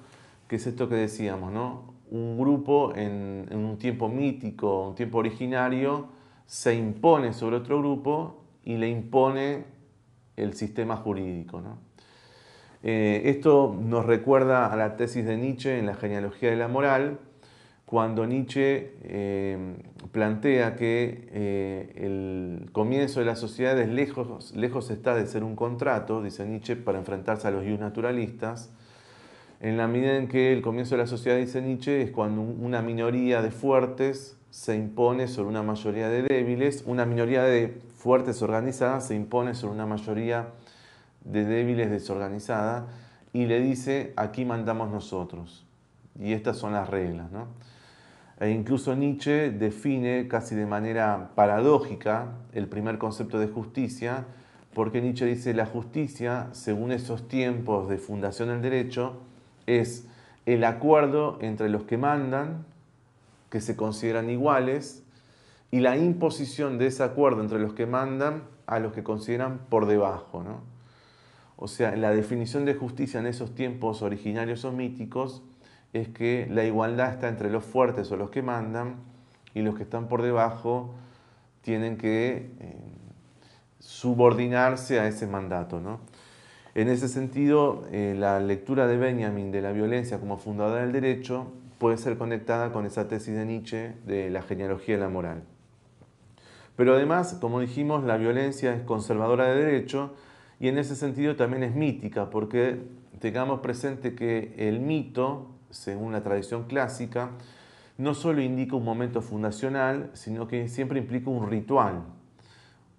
que 0.46 0.56
es 0.56 0.66
esto 0.66 0.88
que 0.88 0.94
decíamos, 0.94 1.52
¿no? 1.52 1.94
un 2.10 2.38
grupo 2.38 2.94
en 2.94 3.48
un 3.52 3.76
tiempo 3.76 4.08
mítico, 4.08 4.88
un 4.88 4.94
tiempo 4.94 5.18
originario, 5.18 6.06
se 6.46 6.74
impone 6.74 7.34
sobre 7.34 7.56
otro 7.56 7.78
grupo 7.78 8.42
y 8.64 8.76
le 8.78 8.88
impone 8.88 9.77
el 10.38 10.54
sistema 10.54 10.96
jurídico. 10.96 11.62
Eh, 12.82 13.22
esto 13.24 13.76
nos 13.78 14.06
recuerda 14.06 14.72
a 14.72 14.76
la 14.76 14.96
tesis 14.96 15.24
de 15.24 15.36
Nietzsche 15.36 15.78
en 15.78 15.86
la 15.86 15.94
genealogía 15.94 16.50
de 16.50 16.56
la 16.56 16.68
moral, 16.68 17.18
cuando 17.84 18.26
Nietzsche 18.26 18.92
eh, 19.02 19.76
plantea 20.12 20.76
que 20.76 21.28
eh, 21.32 21.92
el 21.96 22.70
comienzo 22.72 23.20
de 23.20 23.26
la 23.26 23.34
sociedad 23.34 23.78
es 23.78 23.88
lejos, 23.88 24.54
lejos 24.54 24.90
está 24.90 25.14
de 25.14 25.26
ser 25.26 25.42
un 25.42 25.56
contrato, 25.56 26.22
dice 26.22 26.46
Nietzsche, 26.46 26.76
para 26.76 26.98
enfrentarse 26.98 27.48
a 27.48 27.50
los 27.50 27.64
naturalistas, 27.64 28.70
en 29.60 29.76
la 29.76 29.88
medida 29.88 30.16
en 30.16 30.28
que 30.28 30.52
el 30.52 30.62
comienzo 30.62 30.94
de 30.94 31.02
la 31.02 31.06
sociedad, 31.08 31.36
dice 31.36 31.60
Nietzsche, 31.62 32.02
es 32.02 32.10
cuando 32.10 32.42
una 32.42 32.80
minoría 32.82 33.42
de 33.42 33.50
fuertes 33.50 34.37
se 34.50 34.76
impone 34.76 35.28
sobre 35.28 35.48
una 35.48 35.62
mayoría 35.62 36.08
de 36.08 36.22
débiles, 36.22 36.82
una 36.86 37.04
minoría 37.04 37.42
de 37.42 37.80
fuertes 37.96 38.42
organizadas 38.42 39.06
se 39.06 39.14
impone 39.14 39.54
sobre 39.54 39.74
una 39.74 39.86
mayoría 39.86 40.48
de 41.24 41.44
débiles 41.44 41.90
desorganizada 41.90 42.86
y 43.32 43.46
le 43.46 43.60
dice, 43.60 44.12
aquí 44.16 44.44
mandamos 44.44 44.90
nosotros. 44.90 45.66
Y 46.18 46.32
estas 46.32 46.56
son 46.56 46.72
las 46.72 46.88
reglas. 46.88 47.26
E 48.40 48.50
incluso 48.50 48.94
Nietzsche 48.94 49.50
define 49.50 50.28
casi 50.28 50.54
de 50.54 50.66
manera 50.66 51.30
paradójica 51.34 52.32
el 52.52 52.68
primer 52.68 52.98
concepto 52.98 53.38
de 53.38 53.48
justicia, 53.48 54.24
porque 54.74 55.00
Nietzsche 55.00 55.26
dice 55.26 55.54
la 55.54 55.66
justicia, 55.66 56.48
según 56.52 56.92
esos 56.92 57.28
tiempos 57.28 57.88
de 57.88 57.98
fundación 57.98 58.48
del 58.48 58.62
derecho, 58.62 59.16
es 59.66 60.06
el 60.46 60.64
acuerdo 60.64 61.38
entre 61.42 61.68
los 61.68 61.82
que 61.82 61.98
mandan, 61.98 62.64
que 63.50 63.60
se 63.60 63.76
consideran 63.76 64.30
iguales, 64.30 65.02
y 65.70 65.80
la 65.80 65.96
imposición 65.96 66.78
de 66.78 66.86
ese 66.86 67.02
acuerdo 67.02 67.42
entre 67.42 67.58
los 67.58 67.74
que 67.74 67.86
mandan 67.86 68.44
a 68.66 68.78
los 68.78 68.92
que 68.92 69.02
consideran 69.02 69.58
por 69.68 69.86
debajo. 69.86 70.42
¿no? 70.42 70.62
O 71.56 71.68
sea, 71.68 71.94
la 71.96 72.10
definición 72.10 72.64
de 72.64 72.74
justicia 72.74 73.20
en 73.20 73.26
esos 73.26 73.54
tiempos 73.54 74.02
originarios 74.02 74.64
o 74.64 74.72
míticos 74.72 75.42
es 75.92 76.08
que 76.08 76.46
la 76.50 76.64
igualdad 76.64 77.12
está 77.12 77.28
entre 77.28 77.50
los 77.50 77.64
fuertes 77.64 78.10
o 78.12 78.16
los 78.16 78.30
que 78.30 78.42
mandan 78.42 78.96
y 79.54 79.62
los 79.62 79.76
que 79.76 79.82
están 79.82 80.08
por 80.08 80.22
debajo 80.22 80.94
tienen 81.62 81.96
que 81.96 82.50
eh, 82.60 82.76
subordinarse 83.78 85.00
a 85.00 85.06
ese 85.06 85.26
mandato. 85.26 85.80
¿no? 85.80 86.00
En 86.74 86.88
ese 86.88 87.08
sentido, 87.08 87.86
eh, 87.90 88.14
la 88.16 88.40
lectura 88.40 88.86
de 88.86 88.96
Benjamin 88.96 89.50
de 89.50 89.60
la 89.60 89.72
violencia 89.72 90.18
como 90.18 90.38
fundadora 90.38 90.82
del 90.82 90.92
derecho 90.92 91.52
puede 91.78 91.96
ser 91.96 92.18
conectada 92.18 92.72
con 92.72 92.86
esa 92.86 93.08
tesis 93.08 93.34
de 93.34 93.46
Nietzsche 93.46 93.94
de 94.06 94.30
la 94.30 94.42
genealogía 94.42 94.96
de 94.96 95.00
la 95.00 95.08
moral. 95.08 95.42
Pero 96.76 96.94
además, 96.94 97.36
como 97.40 97.60
dijimos, 97.60 98.04
la 98.04 98.16
violencia 98.16 98.74
es 98.74 98.82
conservadora 98.82 99.46
de 99.46 99.64
derecho 99.64 100.14
y 100.60 100.68
en 100.68 100.78
ese 100.78 100.96
sentido 100.96 101.36
también 101.36 101.62
es 101.62 101.74
mítica, 101.74 102.30
porque 102.30 102.80
tengamos 103.20 103.60
presente 103.60 104.14
que 104.14 104.54
el 104.56 104.80
mito, 104.80 105.50
según 105.70 106.12
la 106.12 106.22
tradición 106.22 106.64
clásica, 106.64 107.30
no 107.96 108.14
solo 108.14 108.42
indica 108.42 108.76
un 108.76 108.84
momento 108.84 109.22
fundacional, 109.22 110.10
sino 110.12 110.46
que 110.46 110.68
siempre 110.68 111.00
implica 111.00 111.30
un 111.30 111.50
ritual, 111.50 112.04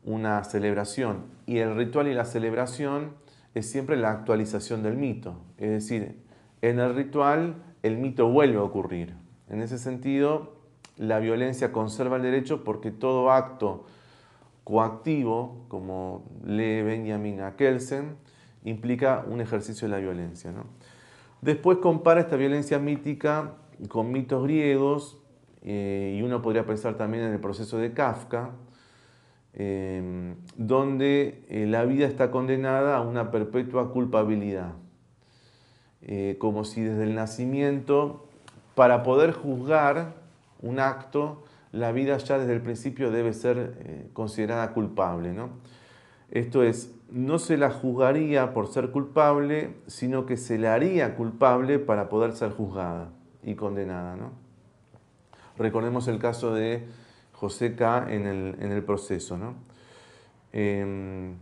una 0.03 0.43
celebración. 0.43 1.25
Y 1.45 1.59
el 1.59 1.75
ritual 1.75 2.09
y 2.09 2.13
la 2.13 2.25
celebración 2.25 3.13
es 3.55 3.69
siempre 3.69 3.95
la 3.95 4.11
actualización 4.11 4.83
del 4.83 4.97
mito. 4.97 5.35
Es 5.57 5.69
decir, 5.69 6.17
en 6.61 6.79
el 6.79 6.95
ritual 6.95 7.55
el 7.83 7.97
mito 7.97 8.29
vuelve 8.29 8.57
a 8.57 8.63
ocurrir. 8.63 9.15
En 9.49 9.61
ese 9.61 9.77
sentido, 9.77 10.53
la 10.97 11.19
violencia 11.19 11.71
conserva 11.71 12.17
el 12.17 12.23
derecho 12.23 12.63
porque 12.63 12.91
todo 12.91 13.31
acto 13.31 13.85
coactivo, 14.63 15.65
como 15.67 16.23
lee 16.45 16.83
Benjamin 16.83 17.41
a 17.41 17.55
implica 18.63 19.25
un 19.27 19.41
ejercicio 19.41 19.87
de 19.87 19.93
la 19.93 19.99
violencia. 19.99 20.53
Después 21.41 21.77
compara 21.79 22.19
esta 22.19 22.35
violencia 22.35 22.77
mítica 22.77 23.53
con 23.87 24.11
mitos 24.11 24.43
griegos, 24.43 25.17
eh, 25.61 26.15
y 26.17 26.21
uno 26.21 26.41
podría 26.41 26.65
pensar 26.65 26.95
también 26.95 27.23
en 27.23 27.33
el 27.33 27.39
proceso 27.39 27.77
de 27.77 27.93
Kafka, 27.93 28.51
eh, 29.53 30.35
donde 30.55 31.43
eh, 31.49 31.65
la 31.65 31.83
vida 31.85 32.05
está 32.05 32.31
condenada 32.31 32.97
a 32.97 33.01
una 33.01 33.31
perpetua 33.31 33.91
culpabilidad, 33.91 34.73
como 36.39 36.63
si 36.63 36.81
desde 36.81 37.03
el 37.03 37.15
nacimiento, 37.15 38.25
para 38.75 39.03
poder 39.03 39.33
juzgar, 39.33 40.13
un 40.61 40.79
acto, 40.79 41.43
la 41.71 41.91
vida 41.91 42.17
ya 42.17 42.37
desde 42.37 42.53
el 42.53 42.61
principio 42.61 43.11
debe 43.11 43.33
ser 43.33 43.77
eh, 43.79 44.09
considerada 44.13 44.71
culpable. 44.73 45.33
¿no? 45.33 45.49
Esto 46.31 46.63
es, 46.63 46.95
no 47.11 47.39
se 47.39 47.57
la 47.57 47.71
juzgaría 47.71 48.53
por 48.53 48.67
ser 48.67 48.91
culpable, 48.91 49.75
sino 49.87 50.25
que 50.25 50.37
se 50.37 50.57
la 50.57 50.73
haría 50.73 51.15
culpable 51.15 51.79
para 51.79 52.09
poder 52.09 52.33
ser 52.33 52.51
juzgada 52.51 53.09
y 53.43 53.55
condenada. 53.55 54.15
¿no? 54.15 54.31
Recordemos 55.57 56.07
el 56.07 56.19
caso 56.19 56.53
de 56.53 56.87
José 57.33 57.75
K. 57.75 58.07
en 58.09 58.25
el, 58.25 58.83
proceso. 58.83 59.37
¿no? 59.37 59.55
Em, 60.51 61.35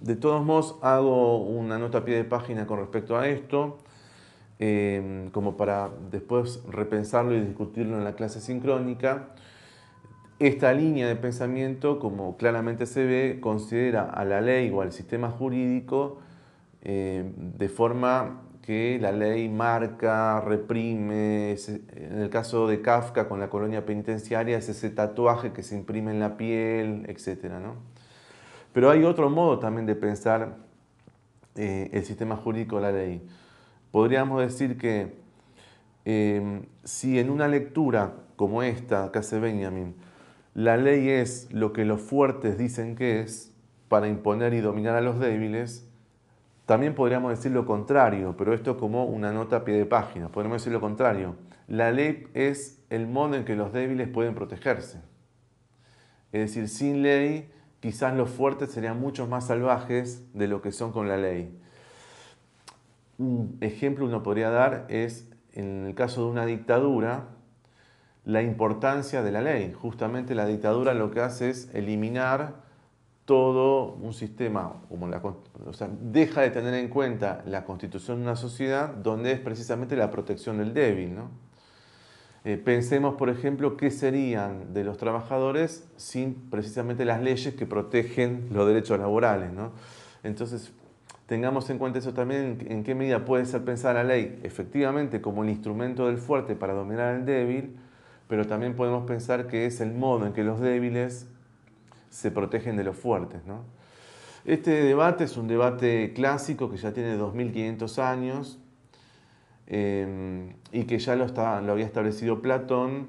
de 0.00 0.16
todos 0.16 0.44
modos, 0.44 0.76
hago 0.82 1.38
una 1.38 1.78
nota 1.78 1.98
a 1.98 2.04
pie 2.04 2.16
de 2.16 2.24
página 2.24 2.66
con 2.66 2.78
respecto 2.78 3.16
a 3.18 3.28
esto. 3.28 3.78
Em, 4.62 5.30
como 5.30 5.56
para 5.56 5.90
después 6.10 6.62
repensarlo 6.68 7.34
y 7.34 7.40
discutirlo 7.40 7.96
en 7.96 8.04
la 8.04 8.14
clase 8.14 8.40
sincrónica. 8.42 9.28
Esta 10.38 10.74
línea 10.74 11.08
de 11.08 11.16
pensamiento, 11.16 11.98
como 11.98 12.36
claramente 12.36 12.84
se 12.84 13.06
ve, 13.06 13.38
considera 13.40 14.02
a 14.10 14.22
la 14.26 14.42
ley 14.42 14.70
o 14.70 14.82
al 14.82 14.92
sistema 14.92 15.30
jurídico 15.30 16.18
em, 16.82 17.32
de 17.56 17.68
forma 17.70 18.42
que 18.60 18.98
la 19.00 19.12
ley 19.12 19.48
marca, 19.48 20.40
reprime, 20.42 21.52
en 21.96 22.18
el 22.20 22.28
caso 22.28 22.66
de 22.68 22.82
Kafka 22.82 23.28
con 23.28 23.40
la 23.40 23.48
colonia 23.48 23.86
penitenciaria 23.86 24.58
es 24.58 24.68
ese 24.68 24.90
tatuaje 24.90 25.52
que 25.52 25.62
se 25.62 25.74
imprime 25.74 26.10
en 26.10 26.20
la 26.20 26.36
piel, 26.36 27.06
etc. 27.08 27.44
¿no? 27.62 27.76
Pero 28.72 28.90
hay 28.90 29.04
otro 29.04 29.28
modo 29.30 29.58
también 29.58 29.86
de 29.86 29.94
pensar 29.94 30.56
eh, 31.56 31.90
el 31.92 32.04
sistema 32.04 32.36
jurídico 32.36 32.76
de 32.76 32.82
la 32.82 32.92
ley 32.92 33.22
podríamos 33.90 34.40
decir 34.40 34.78
que 34.78 35.14
em, 36.04 36.62
si 36.84 37.18
en 37.18 37.30
una 37.30 37.48
lectura 37.48 38.14
como 38.36 38.62
esta 38.62 39.10
que 39.12 39.18
hace 39.18 39.38
Benjamin, 39.38 39.94
la 40.54 40.76
ley 40.76 41.08
es 41.08 41.48
lo 41.52 41.72
que 41.72 41.84
los 41.84 42.00
fuertes 42.00 42.58
dicen 42.58 42.96
que 42.96 43.20
es 43.20 43.52
para 43.88 44.08
imponer 44.08 44.54
y 44.54 44.60
dominar 44.60 44.96
a 44.96 45.00
los 45.00 45.18
débiles, 45.18 45.86
también 46.66 46.94
podríamos 46.94 47.30
decir 47.32 47.52
lo 47.52 47.66
contrario, 47.66 48.36
pero 48.38 48.54
esto 48.54 48.76
como 48.76 49.04
una 49.04 49.32
nota 49.32 49.56
a 49.56 49.64
pie 49.64 49.74
de 49.74 49.86
página. 49.86 50.28
Podríamos 50.28 50.62
decir 50.62 50.72
lo 50.72 50.80
contrario. 50.80 51.34
La 51.66 51.90
ley 51.90 52.28
es 52.34 52.80
el 52.90 53.08
modo 53.08 53.34
en 53.34 53.44
que 53.44 53.56
los 53.56 53.72
débiles 53.72 54.08
pueden 54.08 54.36
protegerse. 54.36 55.00
Es 56.30 56.40
decir, 56.42 56.68
sin 56.68 57.02
ley, 57.02 57.50
quizás 57.80 58.14
los 58.14 58.30
fuertes 58.30 58.70
serían 58.70 59.00
mucho 59.00 59.26
más 59.26 59.46
salvajes 59.46 60.26
de 60.34 60.48
lo 60.48 60.62
que 60.62 60.72
son 60.72 60.92
con 60.92 61.08
la 61.08 61.16
ley. 61.16 61.58
Un 63.18 63.58
ejemplo 63.60 64.06
uno 64.06 64.22
podría 64.22 64.50
dar 64.50 64.86
es, 64.88 65.30
en 65.52 65.86
el 65.86 65.94
caso 65.94 66.24
de 66.24 66.30
una 66.30 66.46
dictadura, 66.46 67.28
la 68.24 68.42
importancia 68.42 69.22
de 69.22 69.32
la 69.32 69.40
ley. 69.40 69.72
Justamente 69.72 70.34
la 70.34 70.46
dictadura 70.46 70.94
lo 70.94 71.10
que 71.10 71.20
hace 71.20 71.50
es 71.50 71.74
eliminar 71.74 72.68
todo 73.24 73.92
un 73.94 74.12
sistema, 74.12 74.82
como 74.88 75.06
la, 75.06 75.18
o 75.18 75.72
sea, 75.72 75.88
deja 76.00 76.40
de 76.40 76.50
tener 76.50 76.74
en 76.74 76.88
cuenta 76.88 77.42
la 77.46 77.64
constitución 77.64 78.18
de 78.18 78.22
una 78.24 78.36
sociedad 78.36 78.88
donde 78.88 79.32
es 79.32 79.40
precisamente 79.40 79.96
la 79.96 80.10
protección 80.10 80.58
del 80.58 80.74
débil. 80.74 81.14
¿no? 81.14 81.30
Eh, 82.44 82.56
pensemos, 82.56 83.16
por 83.16 83.28
ejemplo, 83.28 83.76
qué 83.76 83.90
serían 83.90 84.72
de 84.72 84.82
los 84.82 84.96
trabajadores 84.96 85.86
sin 85.96 86.34
precisamente 86.34 87.04
las 87.04 87.22
leyes 87.22 87.54
que 87.54 87.66
protegen 87.66 88.48
los 88.50 88.66
derechos 88.66 88.98
laborales. 88.98 89.50
Entonces, 90.22 90.72
tengamos 91.26 91.68
en 91.68 91.78
cuenta 91.78 91.98
eso 91.98 92.14
también, 92.14 92.66
en 92.68 92.82
qué 92.82 92.94
medida 92.94 93.26
puede 93.26 93.44
ser 93.44 93.62
pensada 93.64 93.94
la 93.94 94.04
ley 94.04 94.40
efectivamente 94.42 95.20
como 95.20 95.44
el 95.44 95.50
instrumento 95.50 96.06
del 96.06 96.16
fuerte 96.16 96.56
para 96.56 96.72
dominar 96.72 97.14
al 97.14 97.26
débil, 97.26 97.76
pero 98.26 98.46
también 98.46 98.74
podemos 98.74 99.06
pensar 99.06 99.46
que 99.46 99.66
es 99.66 99.80
el 99.82 99.92
modo 99.92 100.26
en 100.26 100.32
que 100.32 100.42
los 100.42 100.60
débiles 100.60 101.26
se 102.08 102.30
protegen 102.30 102.76
de 102.76 102.84
los 102.84 102.96
fuertes. 102.96 103.42
Este 104.46 104.70
debate 104.70 105.24
es 105.24 105.36
un 105.36 105.46
debate 105.46 106.12
clásico 106.14 106.70
que 106.70 106.78
ya 106.78 106.92
tiene 106.92 107.16
2500 107.16 107.98
años 107.98 108.58
eh, 109.72 110.52
y 110.72 110.82
que 110.82 110.98
ya 110.98 111.14
lo, 111.14 111.26
lo, 111.28 111.72
había 111.72 111.86
establecido 111.86 112.42
Platón 112.42 113.06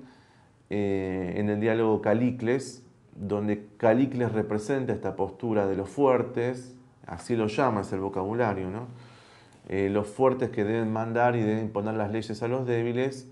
eh, 0.70 1.34
en 1.38 1.50
el 1.50 1.60
diálogo 1.60 2.02
Calicles, 2.02 2.84
donde 3.16 3.68
Calicles 3.78 4.32
representa 4.32 4.94
esta 4.94 5.16
postura 5.16 5.66
de 5.66 5.76
los 5.76 5.90
fuertes, 5.90 6.76
así 7.08 7.36
lo 7.36 7.48
llama, 7.48 7.82
es 7.82 7.92
el 7.94 8.00
vocabulario, 8.00 8.70
¿no? 8.70 8.88
Eh, 9.70 9.90
los 9.90 10.08
fuertes 10.08 10.52
que 10.52 10.64
deben 10.64 10.94
mandar 10.94 11.36
y 11.36 11.42
deben 11.42 11.66
imponer 11.66 11.96
las 11.96 12.12
leyes 12.12 12.44
a 12.44 12.48
los 12.48 12.68
débiles, 12.68 13.28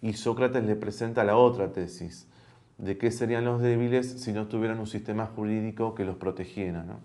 y 0.00 0.12
Sócrates 0.12 0.62
le 0.62 0.76
presenta 0.76 1.24
la 1.24 1.36
otra 1.36 1.72
tesis, 1.72 2.28
de 2.78 2.96
qué 2.96 3.10
serían 3.10 3.44
los 3.44 3.60
débiles 3.60 4.20
si 4.20 4.32
no 4.32 4.46
tuvieran 4.46 4.78
un 4.78 4.86
sistema 4.86 5.26
jurídico 5.26 5.96
que 5.96 6.04
los 6.04 6.14
protegiera. 6.14 6.84
¿no? 6.84 7.00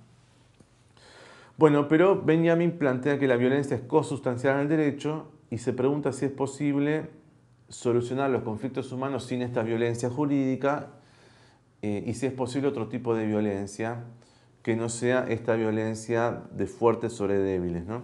Bueno, 1.58 1.88
pero 1.88 2.22
Benjamin 2.22 2.78
plantea 2.78 3.18
que 3.18 3.28
la 3.28 3.38
violencia 3.38 3.76
es 3.76 3.82
cosustancial 3.82 4.58
al 4.58 4.70
derecho 4.70 5.32
y 5.54 5.60
se 5.60 5.72
pregunta 5.72 6.12
si 6.14 6.26
es 6.26 6.32
posible 6.32 7.12
solucionar 7.70 8.32
los 8.32 8.42
conflictos 8.42 8.92
humanos 8.92 9.26
sin 9.26 9.44
esta 9.44 9.62
violencia 9.62 10.10
jurídica 10.10 10.88
eh, 11.84 12.04
y 12.08 12.16
si 12.16 12.26
es 12.26 12.34
posible 12.34 12.70
otro 12.70 12.88
tipo 12.88 13.14
de 13.14 13.28
violencia 13.28 14.04
que 14.64 14.76
no 14.76 14.90
sea 14.90 15.28
esta 15.30 15.54
violencia 15.54 16.42
de 16.58 16.66
fuertes 16.66 17.14
sobre 17.14 17.38
débiles. 17.38 17.86
¿no? 17.86 18.02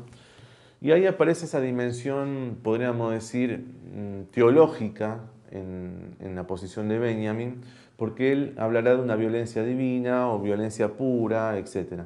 Y 0.79 0.91
ahí 0.91 1.08
aparece 1.08 1.46
esa 1.46 1.60
dimensión, 1.60 2.60
podríamos 2.62 3.12
decir, 3.13 3.65
mm, 3.96 4.32
teológica 4.32 5.22
en, 5.50 6.18
en, 6.20 6.36
la 6.36 6.46
posición 6.46 6.88
de 6.88 7.00
Benjamin, 7.00 7.62
porque 7.98 8.32
él 8.32 8.53
hablará 8.60 8.96
de 8.96 9.01
una 9.01 9.15
violencia 9.15 9.63
divina 9.63 10.32
o 10.32 10.39
violencia 10.39 10.89
pura, 10.89 11.58
etc. 11.58 12.03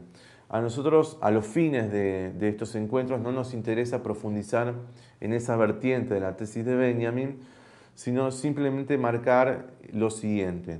A 0.53 0.61
nosotros, 0.61 1.17
a 1.21 1.31
los 1.31 1.47
fines 1.47 1.91
de, 1.91 2.47
estos 2.47 2.75
encuentros, 2.75 3.19
no 3.19 3.31
nos 3.31 3.55
interesa 3.55 4.03
profundizar 4.03 4.75
en 5.19 5.33
esa 5.33 5.55
vertiente 5.57 6.13
de 6.13 6.19
la 6.19 6.37
tesis 6.37 6.63
de 6.63 6.75
Benjamin, 6.75 7.39
sino 7.95 8.29
simplemente 8.29 8.99
marcar 8.99 9.71
lo 9.91 10.11
siguiente 10.11 10.79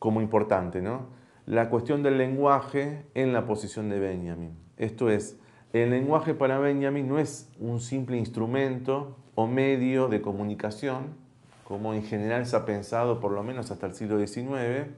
como 0.00 0.20
importante, 0.20 0.82
¿no? 0.82 1.06
La 1.46 1.70
cuestión 1.70 2.02
del 2.02 2.18
lenguaje 2.18 3.06
en 3.14 3.32
la 3.32 3.46
posición 3.46 3.88
de 3.88 4.00
Benjamin. 4.00 4.58
Esto 4.76 5.10
es, 5.10 5.38
el 5.72 5.90
lenguaje 5.90 6.34
para 6.34 6.58
Benjamin 6.58 7.06
no 7.06 7.20
es 7.20 7.48
un 7.60 7.78
simple 7.78 8.16
instrumento 8.16 9.16
o 9.36 9.46
medio 9.46 10.08
de 10.08 10.20
comunicación, 10.20 11.14
como 11.62 11.94
en 11.94 12.02
general 12.02 12.46
se 12.46 12.56
ha 12.56 12.66
pensado 12.66 13.20
por 13.20 13.30
lo 13.30 13.44
menos 13.44 13.70
hasta 13.70 13.86
el 13.86 13.94
siglo 13.94 14.18
XIX. 14.18 14.88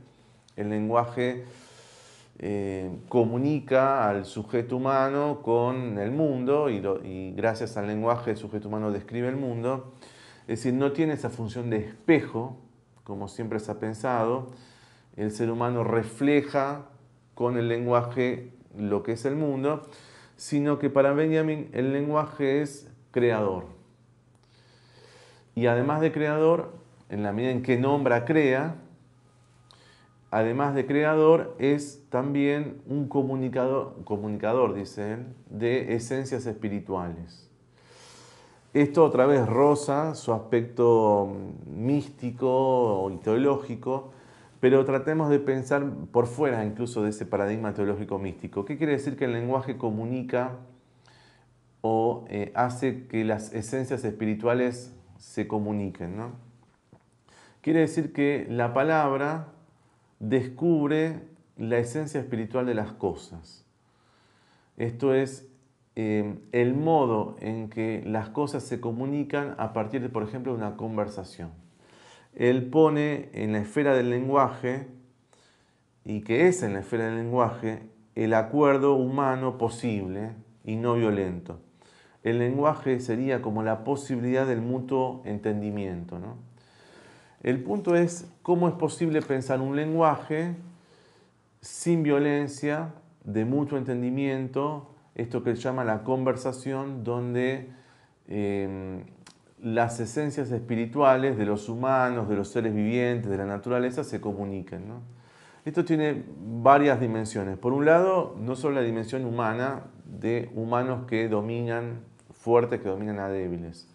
El 0.56 0.70
lenguaje 0.70 1.44
eh, 2.38 2.90
comunica 3.08 4.08
al 4.08 4.24
sujeto 4.24 4.76
humano 4.76 5.40
con 5.42 5.98
el 5.98 6.10
mundo 6.10 6.68
y, 6.68 6.82
y, 7.04 7.32
gracias 7.32 7.76
al 7.76 7.86
lenguaje 7.86 8.32
el 8.32 8.36
sujeto 8.36 8.68
humano 8.68 8.90
describe 8.90 9.28
el 9.28 9.36
mundo. 9.36 9.94
Es 10.42 10.58
decir, 10.58 10.74
no 10.74 10.92
tiene 10.92 11.14
esa 11.14 11.30
función 11.30 11.70
de 11.70 11.78
espejo, 11.78 12.58
como 13.04 13.28
siempre 13.28 13.60
se 13.60 13.70
ha 13.70 13.78
pensado. 13.78 14.48
El 15.16 15.30
ser 15.30 15.50
humano 15.50 15.84
refleja 15.84 16.86
con 17.34 17.56
el 17.56 17.68
lenguaje 17.68 18.52
lo 18.76 19.02
que 19.02 19.12
es 19.12 19.24
el 19.24 19.36
mundo, 19.36 19.82
sino 20.36 20.78
que 20.78 20.90
para 20.90 21.12
Benjamin 21.12 21.70
el 21.72 21.92
lenguaje 21.92 22.62
es 22.62 22.90
creador. 23.10 23.66
Y 25.54 25.66
además 25.66 26.00
de 26.00 26.10
creador, 26.10 26.72
en 27.08 27.22
la 27.22 27.32
medida 27.32 27.52
en 27.52 27.62
que 27.62 27.76
nombra, 27.76 28.24
crea, 28.24 28.74
además 30.34 30.74
de 30.74 30.84
creador, 30.84 31.54
es 31.60 32.02
también 32.10 32.82
un 32.88 33.06
comunicador, 33.06 34.02
comunicador, 34.02 34.74
dice 34.74 35.12
él, 35.12 35.26
de 35.48 35.94
esencias 35.94 36.44
espirituales. 36.46 37.48
Esto 38.72 39.04
otra 39.04 39.26
vez 39.26 39.46
rosa 39.46 40.16
su 40.16 40.32
aspecto 40.32 41.32
místico 41.66 43.12
y 43.14 43.18
teológico, 43.18 44.10
pero 44.58 44.84
tratemos 44.84 45.30
de 45.30 45.38
pensar 45.38 45.88
por 46.10 46.26
fuera 46.26 46.64
incluso 46.64 47.04
de 47.04 47.10
ese 47.10 47.26
paradigma 47.26 47.72
teológico 47.72 48.18
místico. 48.18 48.64
¿Qué 48.64 48.76
quiere 48.76 48.94
decir 48.94 49.16
que 49.16 49.26
el 49.26 49.32
lenguaje 49.34 49.76
comunica 49.76 50.56
o 51.80 52.24
eh, 52.28 52.50
hace 52.56 53.06
que 53.06 53.24
las 53.24 53.52
esencias 53.52 54.02
espirituales 54.02 54.92
se 55.16 55.46
comuniquen? 55.46 56.16
¿no? 56.16 56.32
Quiere 57.60 57.78
decir 57.78 58.12
que 58.12 58.48
la 58.50 58.74
palabra 58.74 59.54
descubre 60.20 61.20
la 61.56 61.78
esencia 61.78 62.20
espiritual 62.20 62.66
de 62.66 62.74
las 62.74 62.92
cosas. 62.92 63.64
Esto 64.76 65.14
es 65.14 65.48
eh, 65.96 66.34
el 66.52 66.74
modo 66.74 67.36
en 67.40 67.68
que 67.68 68.02
las 68.04 68.28
cosas 68.28 68.64
se 68.64 68.80
comunican 68.80 69.54
a 69.58 69.72
partir 69.72 70.02
de, 70.02 70.08
por 70.08 70.24
ejemplo, 70.24 70.52
una 70.52 70.76
conversación. 70.76 71.50
Él 72.34 72.66
pone 72.66 73.28
en 73.32 73.52
la 73.52 73.58
esfera 73.58 73.94
del 73.94 74.10
lenguaje, 74.10 74.88
y 76.04 76.20
que 76.22 76.48
es 76.48 76.62
en 76.62 76.74
la 76.74 76.80
esfera 76.80 77.06
del 77.06 77.16
lenguaje, 77.16 77.82
el 78.14 78.34
acuerdo 78.34 78.94
humano 78.94 79.56
posible 79.56 80.32
y 80.64 80.76
no 80.76 80.94
violento. 80.94 81.60
El 82.22 82.38
lenguaje 82.38 83.00
sería 83.00 83.42
como 83.42 83.62
la 83.62 83.84
posibilidad 83.84 84.46
del 84.46 84.60
mutuo 84.60 85.22
entendimiento. 85.24 86.18
¿no? 86.18 86.36
El 87.44 87.62
punto 87.62 87.94
es 87.94 88.26
cómo 88.40 88.68
es 88.68 88.74
posible 88.74 89.20
pensar 89.20 89.60
un 89.60 89.76
lenguaje 89.76 90.56
sin 91.60 92.02
violencia, 92.02 92.94
de 93.22 93.44
mutuo 93.44 93.76
entendimiento, 93.76 94.90
esto 95.14 95.42
que 95.42 95.54
se 95.54 95.60
llama 95.60 95.84
la 95.84 96.04
conversación, 96.04 97.04
donde 97.04 97.68
em, 98.28 99.04
las 99.62 100.00
esencias 100.00 100.50
espirituales 100.52 101.36
de 101.36 101.44
los 101.44 101.68
humanos, 101.68 102.30
de 102.30 102.36
los 102.36 102.48
seres 102.48 102.74
vivientes, 102.74 103.30
de 103.30 103.36
la 103.36 103.46
naturaleza 103.46 104.04
se 104.04 104.22
comuniquen. 104.22 104.84
Esto 105.66 105.84
tiene 105.84 106.24
varias 106.62 106.98
dimensiones. 106.98 107.58
Por 107.58 107.74
un 107.74 107.84
lado, 107.84 108.36
no 108.40 108.56
solo 108.56 108.76
la 108.76 108.82
dimensión 108.82 109.26
humana 109.26 109.84
de 110.06 110.50
humanos 110.54 111.06
que 111.06 111.28
dominan 111.28 112.00
fuertes, 112.30 112.80
que 112.80 112.88
dominan 112.88 113.18
a 113.18 113.28
débiles. 113.28 113.86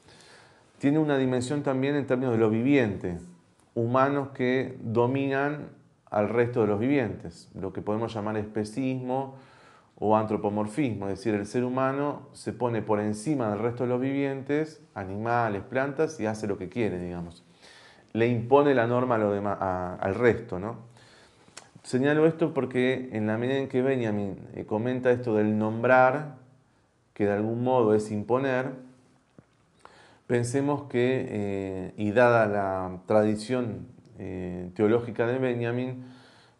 Tiene 0.78 1.00
una 1.00 1.18
dimensión 1.18 1.64
también 1.64 1.96
en 1.96 2.06
términos 2.06 2.34
de 2.34 2.40
lo 2.40 2.52
viviente 2.52 3.18
humanos 3.76 4.30
que 4.30 4.78
dominan 4.82 5.70
al 6.10 6.30
resto 6.30 6.62
de 6.62 6.68
los 6.68 6.80
vivientes, 6.80 7.50
lo 7.54 7.72
que 7.72 7.82
podemos 7.82 8.14
llamar 8.14 8.38
especismo 8.38 9.36
o 10.00 10.16
antropomorfismo, 10.16 11.08
es 11.08 11.20
decir, 11.20 11.36
el 11.36 11.46
ser 11.46 11.64
humano 11.64 12.30
se 12.32 12.54
pone 12.54 12.82
por 12.82 13.00
encima 13.00 13.50
del 13.50 13.60
resto 13.60 13.84
de 13.84 13.90
los 13.90 14.00
vivientes, 14.00 14.82
animales, 14.96 15.62
plantas, 15.64 16.20
y 16.20 16.26
hace 16.26 16.48
lo 16.48 16.58
que 16.58 16.70
quiere, 16.70 17.00
digamos. 17.00 17.44
Le 18.14 18.28
impone 18.28 18.74
la 18.74 18.88
norma 18.88 19.16
al 20.00 20.16
resto, 20.16 20.58
¿no? 20.58 20.90
Señalo 21.84 22.26
esto 22.28 22.54
porque 22.54 23.10
en 23.14 23.28
la 23.28 23.38
medida 23.38 23.58
en 23.58 23.68
que 23.68 23.82
Benjamin 23.82 24.38
eh, 24.54 24.66
comenta 24.66 25.12
esto 25.12 25.36
del 25.36 25.58
nombrar, 25.58 26.36
que 27.14 27.26
de 27.26 27.34
algún 27.34 27.64
modo 27.64 27.94
es 27.96 28.12
imponer, 28.12 28.74
Pensemos 30.30 30.84
que, 30.84 31.26
eh, 31.28 31.94
y 31.98 32.12
dada 32.12 32.46
la 32.46 33.00
tradición 33.08 33.88
eh, 34.20 34.70
teológica 34.76 35.26
de 35.26 35.40
Benjamin, 35.40 36.06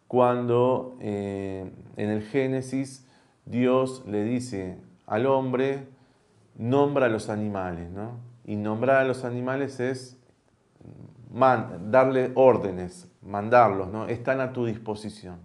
cuando 0.08 0.96
eh, 1.00 1.70
en 1.96 2.10
el 2.10 2.22
Génesis 2.22 3.06
Dios 3.46 4.02
le 4.08 4.24
dice 4.24 4.78
al 5.06 5.26
hombre, 5.26 5.86
nombra 6.56 7.06
a 7.06 7.08
los 7.10 7.28
animales, 7.28 7.88
¿no? 7.92 8.18
Y 8.44 8.56
nombrar 8.56 8.96
a 8.96 9.04
los 9.04 9.24
animales 9.24 9.78
es 9.78 10.18
darle 11.32 12.32
órdenes, 12.34 13.08
mandarlos, 13.22 13.86
¿no? 13.86 14.08
Están 14.08 14.40
a 14.40 14.52
tu 14.52 14.66
disposición. 14.66 15.36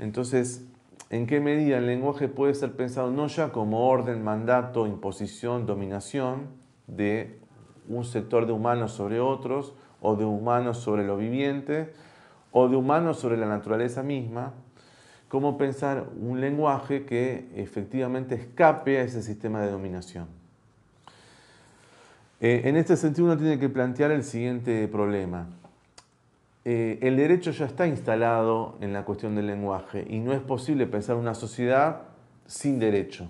Entonces, 0.00 0.66
¿en 1.10 1.28
qué 1.28 1.38
medida 1.38 1.78
el 1.78 1.86
lenguaje 1.86 2.26
puede 2.26 2.54
ser 2.54 2.74
pensado 2.74 3.12
no 3.12 3.28
ya 3.28 3.52
como 3.52 3.88
orden, 3.88 4.24
mandato, 4.24 4.88
imposición, 4.88 5.64
dominación, 5.64 6.66
de 6.88 7.38
un 7.88 8.04
sector 8.04 8.46
de 8.46 8.52
humanos 8.52 8.92
sobre 8.92 9.20
otros, 9.20 9.74
o 10.00 10.16
de 10.16 10.24
humanos 10.24 10.78
sobre 10.78 11.06
lo 11.06 11.16
viviente, 11.16 11.92
o 12.52 12.68
de 12.68 12.76
humanos 12.76 13.18
sobre 13.18 13.36
la 13.36 13.46
naturaleza 13.46 14.02
misma, 14.02 14.54
cómo 15.28 15.58
pensar 15.58 16.06
un 16.20 16.40
lenguaje 16.40 17.04
que 17.04 17.48
efectivamente 17.54 18.34
escape 18.34 18.98
a 18.98 19.02
ese 19.02 19.22
sistema 19.22 19.60
de 19.60 19.70
dominación. 19.70 20.26
Eh, 22.40 22.62
en 22.64 22.76
este 22.76 22.96
sentido 22.96 23.26
uno 23.26 23.36
tiene 23.36 23.58
que 23.58 23.68
plantear 23.68 24.10
el 24.10 24.22
siguiente 24.22 24.86
problema. 24.88 25.46
Eh, 26.64 26.98
el 27.02 27.16
derecho 27.16 27.50
ya 27.50 27.66
está 27.66 27.86
instalado 27.86 28.76
en 28.80 28.92
la 28.92 29.04
cuestión 29.04 29.34
del 29.34 29.46
lenguaje 29.46 30.06
y 30.08 30.20
no 30.20 30.32
es 30.32 30.40
posible 30.40 30.86
pensar 30.86 31.16
una 31.16 31.34
sociedad 31.34 32.02
sin 32.46 32.78
derecho 32.78 33.28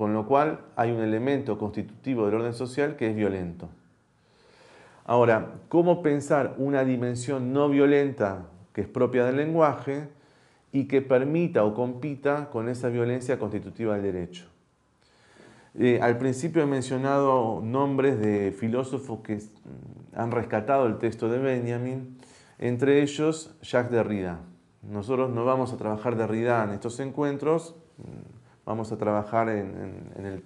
con 0.00 0.14
lo 0.14 0.24
cual 0.24 0.60
hay 0.76 0.92
un 0.92 1.02
elemento 1.02 1.58
constitutivo 1.58 2.24
del 2.24 2.36
orden 2.36 2.54
social 2.54 2.96
que 2.96 3.10
es 3.10 3.14
violento. 3.14 3.68
Ahora, 5.04 5.56
¿cómo 5.68 6.00
pensar 6.00 6.54
una 6.56 6.84
dimensión 6.84 7.52
no 7.52 7.68
violenta 7.68 8.46
que 8.72 8.80
es 8.80 8.88
propia 8.88 9.26
del 9.26 9.36
lenguaje 9.36 10.08
y 10.72 10.88
que 10.88 11.02
permita 11.02 11.64
o 11.64 11.74
compita 11.74 12.48
con 12.48 12.70
esa 12.70 12.88
violencia 12.88 13.38
constitutiva 13.38 13.92
del 13.96 14.04
derecho? 14.04 14.46
Eh, 15.78 15.98
al 16.00 16.16
principio 16.16 16.62
he 16.62 16.66
mencionado 16.66 17.60
nombres 17.62 18.18
de 18.18 18.52
filósofos 18.52 19.20
que 19.20 19.38
han 20.14 20.30
rescatado 20.30 20.86
el 20.86 20.96
texto 20.96 21.28
de 21.28 21.40
Benjamin, 21.40 22.16
entre 22.58 23.02
ellos 23.02 23.54
Jacques 23.60 23.92
Derrida. 23.92 24.40
Nosotros 24.80 25.28
no 25.28 25.44
vamos 25.44 25.74
a 25.74 25.76
trabajar 25.76 26.16
Derrida 26.16 26.64
en 26.64 26.70
estos 26.70 26.98
encuentros, 27.00 27.76
Vamos 28.64 28.92
a 28.92 28.98
trabajar 28.98 29.48
en, 29.48 30.12
el 30.16 30.42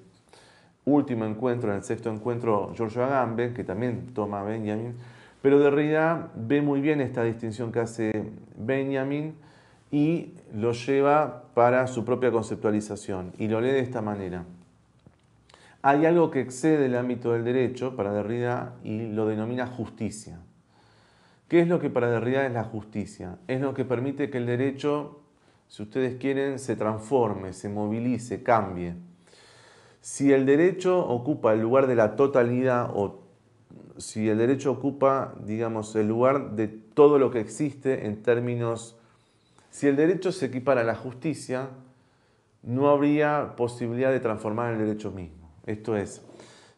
último 0.85 1.25
encuentro, 1.25 1.71
en 1.71 1.77
el 1.77 1.83
sexto 1.83 2.11
encuentro, 2.11 2.73
Giorgio 2.75 3.05
Agamben, 3.05 3.55
que 3.55 3.65
también 3.65 4.15
toma 4.15 4.43
Benjamin, 4.43 4.95
pero 5.43 5.59
Derrida 5.59 6.31
ve 6.35 6.63
muy 6.63 6.81
bien 6.81 7.01
esta 7.01 7.23
distinción 7.23 7.71
que 7.71 7.81
hace 7.81 8.31
Benjamin 8.57 9.35
y 9.91 10.35
lo 10.55 10.73
lleva 10.73 11.45
para 11.55 11.87
su 11.87 12.05
propia 12.05 12.33
conceptualización 12.33 13.33
y 13.39 13.49
lo 13.49 13.61
lee 13.61 13.69
de 13.69 13.81
esta 13.81 14.01
manera. 14.01 14.45
Hay 15.83 16.07
algo 16.07 16.31
que 16.31 16.41
excede 16.41 16.87
el 16.87 16.97
ámbito 16.97 17.33
del 17.33 17.45
derecho 17.45 17.95
para 17.95 18.13
Derrida 18.13 18.73
y 18.83 19.09
lo 19.09 19.27
denomina 19.27 19.67
justicia. 19.67 20.39
¿Qué 21.49 21.61
es 21.61 21.69
lo 21.69 21.79
que 21.79 21.91
para 21.91 22.11
Derrida 22.11 22.47
es 22.47 22.53
la 22.53 22.65
justicia? 22.65 23.37
Es 23.49 23.61
lo 23.61 23.75
que 23.75 23.85
permite 23.85 24.31
que 24.31 24.39
el 24.39 24.47
derecho 24.47 25.21
si 25.69 25.83
ustedes 25.83 26.17
quieren, 26.17 26.59
se 26.59 26.77
transforme, 26.77 27.53
se 27.53 27.69
movilice, 27.69 28.43
cambie. 28.43 28.95
Si 30.01 30.33
el 30.33 30.47
derecho 30.47 30.99
ocupa 30.99 31.53
el 31.53 31.61
lugar 31.61 31.87
de 31.87 31.97
la 31.97 32.17
totalidad 32.17 32.91
o 32.95 33.23
si 33.99 34.29
el 34.29 34.39
derecho 34.39 34.73
ocupa, 34.73 35.35
digamos, 35.45 35.95
el 35.97 36.09
lugar 36.09 36.53
de 36.53 36.69
todo 36.69 37.19
lo 37.19 37.31
que 37.31 37.41
existe 37.41 38.07
en 38.07 38.23
términos... 38.23 38.97
Si 39.71 39.89
el 39.89 39.97
derecho 39.97 40.31
se 40.31 40.47
equipara 40.47 40.83
a 40.83 40.85
la 40.85 40.95
justicia, 40.95 41.71
no 42.63 42.89
habría 42.89 43.57
posibilidad 43.57 44.13
de 44.13 44.21
transformar 44.21 44.73
el 44.73 44.79
derecho 44.79 45.11
mismo. 45.11 45.51
Esto 45.67 45.97
es, 45.97 46.23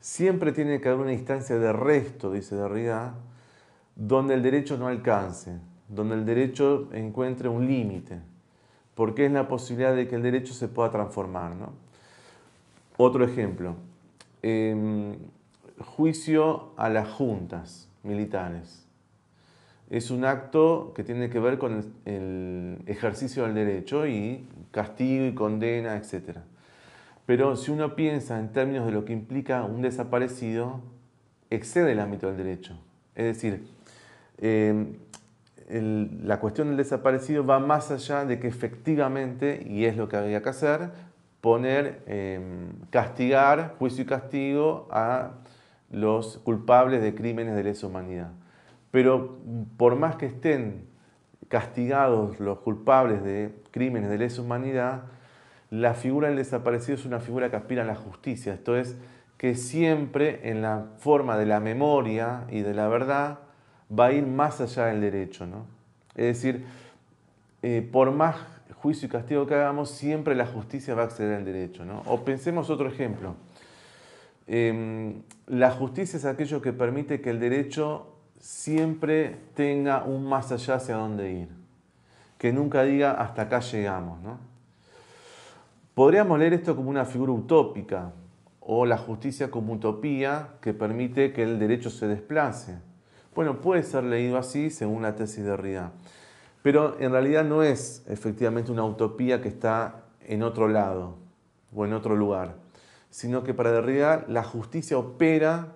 siempre 0.00 0.52
tiene 0.52 0.80
que 0.80 0.88
haber 0.88 1.00
una 1.00 1.12
instancia 1.12 1.58
de 1.58 1.72
resto, 1.72 2.32
dice 2.32 2.56
Derrida, 2.56 3.14
donde 3.94 4.34
el 4.34 4.42
derecho 4.42 4.76
no 4.76 4.86
alcance, 4.86 5.58
donde 5.88 6.14
el 6.14 6.24
derecho 6.24 6.88
encuentre 6.92 7.48
un 7.48 7.66
límite, 7.66 8.20
porque 8.96 9.26
es 9.26 9.32
la 9.32 9.46
posibilidad 9.46 9.94
de 9.94 10.08
que 10.08 10.16
el 10.16 10.22
derecho 10.22 10.54
se 10.54 10.68
pueda 10.68 10.90
transformar. 10.90 11.52
Otro 12.96 13.24
ejemplo, 13.24 13.76
em, 14.42 15.16
juicio 15.78 16.72
a 16.78 16.88
las 16.88 17.08
juntas 17.08 17.88
militares. 18.02 18.86
Es 19.90 20.10
un 20.10 20.24
acto 20.24 20.92
que 20.96 21.04
tiene 21.04 21.28
que 21.28 21.38
ver 21.38 21.58
con 21.58 21.92
el 22.06 22.78
ejercicio 22.86 23.44
del 23.44 23.54
derecho 23.54 24.06
y 24.06 24.48
castigo 24.70 25.26
y 25.26 25.34
condena, 25.34 25.96
etc. 25.96 26.38
Pero 27.26 27.54
si 27.54 27.70
uno 27.70 27.94
piensa 27.96 28.40
en 28.40 28.50
términos 28.50 28.86
de 28.86 28.92
lo 28.92 29.04
que 29.04 29.12
implica 29.12 29.62
un 29.64 29.82
desaparecido, 29.82 30.80
excede 31.50 31.92
el 31.92 32.00
ámbito 32.00 32.28
del 32.28 32.38
derecho. 32.38 32.78
Es 33.14 33.26
decir, 33.26 33.68
la 35.68 36.38
cuestión 36.38 36.68
del 36.68 36.76
desaparecido 36.76 37.44
va 37.44 37.58
más 37.58 37.90
allá 37.90 38.24
de 38.24 38.38
que 38.38 38.46
efectivamente, 38.46 39.66
y 39.68 39.84
es 39.84 39.96
lo 39.96 40.08
que 40.08 40.16
había 40.16 40.42
que 40.42 40.48
hacer, 40.48 40.90
poner, 41.40 42.02
em, 42.06 42.72
castigar, 42.90 43.74
juicio 43.78 44.04
y 44.04 44.06
castigo 44.06 44.88
a 44.90 45.32
los 45.90 46.38
culpables 46.38 47.02
de 47.02 47.14
crímenes 47.14 47.54
de 47.56 47.64
lesa 47.64 47.86
humanidad. 47.86 48.30
Pero 48.90 49.38
por 49.76 49.96
más 49.96 50.16
que 50.16 50.26
estén 50.26 50.86
castigados 51.48 52.40
los 52.40 52.58
culpables 52.58 53.22
de 53.22 53.54
crímenes 53.70 54.10
de 54.10 54.18
lesa 54.18 54.42
humanidad, 54.42 55.04
la 55.70 55.94
figura 55.94 56.28
del 56.28 56.36
desaparecido 56.36 56.94
es 56.96 57.04
una 57.04 57.20
figura 57.20 57.50
que 57.50 57.56
aspira 57.56 57.82
a 57.82 57.86
la 57.86 57.96
justicia. 57.96 58.54
Esto 58.54 58.76
es, 58.76 58.96
que 59.36 59.54
siempre 59.54 60.48
en 60.48 60.62
la 60.62 60.86
forma 60.98 61.36
de 61.36 61.46
la 61.46 61.60
memoria 61.60 62.44
y 62.48 62.60
de 62.60 62.72
la 62.72 62.88
verdad 62.88 63.40
va 63.90 64.06
a 64.06 64.12
ir 64.12 64.26
más 64.26 64.60
allá 64.60 64.86
del 64.86 65.00
derecho. 65.00 65.46
¿no? 65.46 65.66
Es 66.14 66.26
decir, 66.36 66.64
eh, 67.62 67.88
por 67.90 68.10
más 68.12 68.36
juicio 68.74 69.06
y 69.06 69.10
castigo 69.10 69.46
que 69.46 69.54
hagamos, 69.54 69.90
siempre 69.90 70.34
la 70.34 70.46
justicia 70.46 70.94
va 70.94 71.02
a 71.02 71.04
acceder 71.06 71.36
al 71.36 71.44
derecho. 71.44 71.84
¿no? 71.84 72.02
O 72.06 72.24
pensemos 72.24 72.70
otro 72.70 72.88
ejemplo. 72.88 73.34
Em, 74.46 75.22
la 75.46 75.70
justicia 75.70 76.16
es 76.18 76.24
aquello 76.24 76.62
que 76.62 76.72
permite 76.72 77.20
que 77.20 77.30
el 77.30 77.40
derecho 77.40 78.12
siempre 78.38 79.36
tenga 79.54 80.04
un 80.04 80.28
más 80.28 80.52
allá 80.52 80.76
hacia 80.76 80.96
dónde 80.96 81.32
ir. 81.32 81.48
Que 82.38 82.52
nunca 82.52 82.82
diga 82.82 83.12
hasta 83.12 83.42
acá 83.42 83.60
llegamos. 83.60 84.20
¿no? 84.20 84.38
Podríamos 85.94 86.38
leer 86.38 86.52
esto 86.52 86.76
como 86.76 86.90
una 86.90 87.06
figura 87.06 87.32
utópica 87.32 88.12
o 88.60 88.84
la 88.84 88.98
justicia 88.98 89.50
como 89.50 89.72
utopía 89.72 90.48
que 90.60 90.74
permite 90.74 91.32
que 91.32 91.42
el 91.42 91.58
derecho 91.58 91.88
se 91.88 92.06
desplace. 92.06 92.76
Bueno, 93.36 93.60
puede 93.60 93.82
ser 93.82 94.02
leído 94.02 94.38
así 94.38 94.70
según 94.70 95.02
la 95.02 95.14
tesis 95.14 95.44
de 95.44 95.50
Derrida, 95.50 95.92
pero 96.62 96.98
en 96.98 97.12
realidad 97.12 97.44
no 97.44 97.62
es 97.62 98.02
efectivamente 98.08 98.72
una 98.72 98.86
utopía 98.86 99.42
que 99.42 99.48
está 99.48 100.04
en 100.26 100.42
otro 100.42 100.68
lado 100.68 101.18
o 101.74 101.84
en 101.84 101.92
otro 101.92 102.16
lugar, 102.16 102.54
sino 103.10 103.44
que 103.44 103.52
para 103.52 103.72
Derrida 103.72 104.24
la 104.26 104.42
justicia 104.42 104.96
opera 104.96 105.74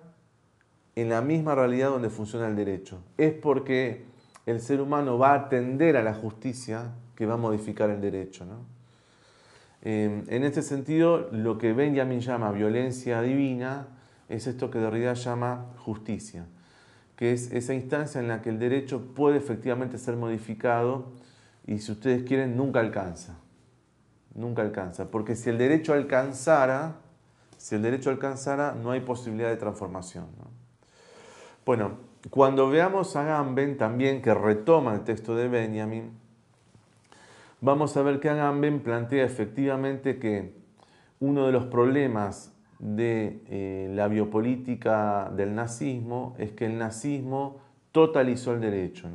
en 0.95 1.09
la 1.09 1.21
misma 1.21 1.53
realidad 1.53 1.91
donde 1.91 2.09
funciona 2.09 2.47
el 2.47 2.55
derecho. 2.55 3.03
Es 3.19 3.31
porque 3.31 4.05
el 4.47 4.59
ser 4.59 4.81
humano 4.81 5.19
va 5.19 5.33
a 5.33 5.35
atender 5.35 5.97
a 5.97 6.01
la 6.01 6.15
justicia 6.15 6.93
que 7.13 7.27
va 7.27 7.35
a 7.35 7.37
modificar 7.37 7.91
el 7.91 8.01
derecho. 8.01 8.43
Em, 9.83 10.23
en 10.27 10.43
este 10.43 10.63
sentido, 10.63 11.29
lo 11.31 11.59
que 11.59 11.73
Benjamin 11.73 12.21
llama 12.21 12.51
violencia 12.51 13.21
divina 13.21 13.85
es 14.29 14.47
esto 14.47 14.71
que 14.71 14.79
Derrida 14.79 15.13
llama 15.13 15.67
justicia 15.77 16.47
que 17.21 17.33
es 17.33 17.51
esa 17.51 17.75
instancia 17.75 18.19
en 18.19 18.27
la 18.27 18.41
que 18.41 18.49
el 18.49 18.57
derecho 18.57 19.13
puede 19.13 19.37
efectivamente 19.37 19.99
ser 19.99 20.15
modificado 20.15 21.11
y 21.67 21.77
si 21.77 21.91
ustedes 21.91 22.23
quieren, 22.23 22.57
nunca 22.57 22.79
alcanza. 22.79 23.37
Nunca 24.33 24.63
alcanza. 24.63 25.11
Porque 25.11 25.35
si 25.35 25.51
el 25.51 25.59
derecho 25.59 25.93
alcanzara, 25.93 26.95
si 27.57 27.75
el 27.75 27.83
derecho 27.83 28.09
alcanzara, 28.09 28.73
no 28.73 28.89
hay 28.89 29.01
posibilidad 29.01 29.49
de 29.49 29.57
transformación. 29.57 30.25
Bueno, 31.63 31.99
cuando 32.31 32.71
veamos 32.71 33.15
a 33.15 33.23
Gamben 33.23 33.77
también, 33.77 34.23
que 34.23 34.33
retoma 34.33 34.95
el 34.95 35.03
texto 35.03 35.35
de 35.35 35.47
Benjamin, 35.47 36.17
vamos 37.59 37.95
a 37.97 38.01
ver 38.01 38.19
que 38.19 38.29
Agamben 38.29 38.79
plantea 38.79 39.23
efectivamente 39.23 40.17
que 40.17 40.55
uno 41.19 41.45
de 41.45 41.51
los 41.51 41.65
problemas 41.65 42.51
de 42.81 43.43
eh, 43.47 43.91
la 43.93 44.07
biopolítica 44.07 45.31
del 45.35 45.53
nazismo 45.53 46.35
es 46.39 46.51
que 46.51 46.65
el 46.65 46.79
nazismo 46.79 47.59
totalizó 47.91 48.53
el 48.53 48.61
derecho 48.61 49.07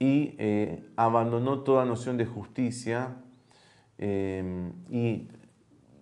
y 0.00 0.34
eh, 0.38 0.84
abandonó 0.96 1.60
toda 1.60 1.84
noción 1.84 2.16
de 2.16 2.26
justicia 2.26 3.14
eh, 3.98 4.72
y 4.90 5.28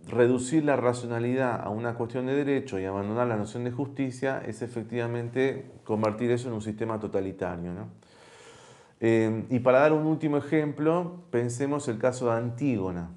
reducir 0.09 0.64
la 0.64 0.77
racionalidad 0.77 1.61
a 1.62 1.68
una 1.68 1.95
cuestión 1.95 2.25
de 2.27 2.35
derecho 2.35 2.81
y 2.81 2.87
abandonar 2.87 3.27
la 3.27 3.37
noción 3.37 3.64
de 3.64 3.71
justicia 3.71 4.42
es 4.45 4.62
efectivamente 4.62 5.71
convertir 5.85 6.31
eso 6.31 6.49
en 6.49 6.55
un 6.55 6.62
sistema 6.62 6.99
totalitario. 6.99 7.73
y 9.01 9.59
para 9.59 9.81
dar 9.81 9.92
un 9.92 10.07
último 10.07 10.38
ejemplo, 10.38 11.25
pensemos 11.31 11.88
el 11.88 11.99
caso 11.99 12.27
de 12.27 12.38
Antígona 12.38 13.11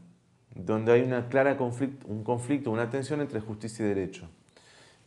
donde 0.56 0.94
hay 0.94 1.02
una 1.02 1.28
clara 1.28 1.58
un 1.60 2.24
conflicto, 2.24 2.72
una 2.72 2.89
tensión 2.89 3.22
entre 3.22 3.39
justicia 3.39 3.86
y 3.86 3.89
derecho. 3.89 4.28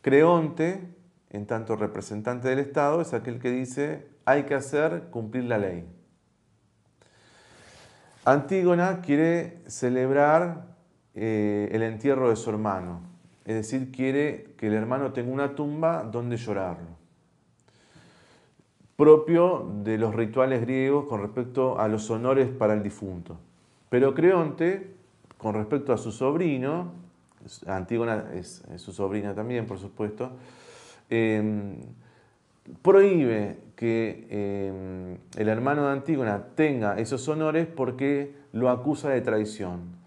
Creonte, 0.01 0.95
en 1.29 1.45
tanto 1.45 1.75
representante 1.75 2.47
del 2.47 2.59
Estado, 2.59 3.01
es 3.01 3.13
aquel 3.13 3.39
que 3.39 3.51
dice 3.51 4.07
hay 4.25 4.43
que 4.43 4.55
hacer 4.55 5.09
cumplir 5.09 5.45
la 5.45 5.57
ley. 5.57 5.85
Antígona 8.25 9.01
quiere 9.01 9.59
celebrar 9.67 10.75
eh, 11.15 11.69
el 11.71 11.81
entierro 11.81 12.29
de 12.29 12.35
su 12.35 12.49
hermano, 12.49 13.01
es 13.45 13.55
decir, 13.55 13.91
quiere 13.91 14.53
que 14.55 14.67
el 14.67 14.73
hermano 14.73 15.11
tenga 15.11 15.31
una 15.31 15.55
tumba 15.55 16.03
donde 16.03 16.37
llorarlo 16.37 16.99
propio 18.99 19.65
de 19.81 19.97
los 19.97 20.13
rituales 20.13 20.59
griegos 20.59 21.05
con 21.05 21.21
respecto 21.21 21.79
a 21.79 21.87
los 21.87 22.09
honores 22.11 22.49
para 22.49 22.73
el 22.73 22.83
difunto. 22.83 23.37
Pero 23.87 24.13
Creonte 24.13 24.97
con 25.39 25.55
respecto 25.55 25.93
a 25.93 25.97
su 25.97 26.11
sobrino, 26.11 26.91
Antígona 27.65 28.25
es, 28.33 28.61
su 28.75 28.91
sobrina 28.91 29.33
también, 29.33 29.65
por 29.65 29.79
supuesto, 29.79 30.31
em, 31.09 31.77
prohíbe 32.81 33.57
que 33.77 34.27
em, 34.29 35.17
el 35.37 35.47
hermano 35.47 35.85
de 35.85 35.93
Antígona 35.93 36.43
tenga 36.55 36.99
esos 36.99 37.25
honores 37.29 37.67
porque 37.67 38.35
lo 38.51 38.69
acusa 38.69 39.09
de 39.09 39.21
traición. 39.21 39.97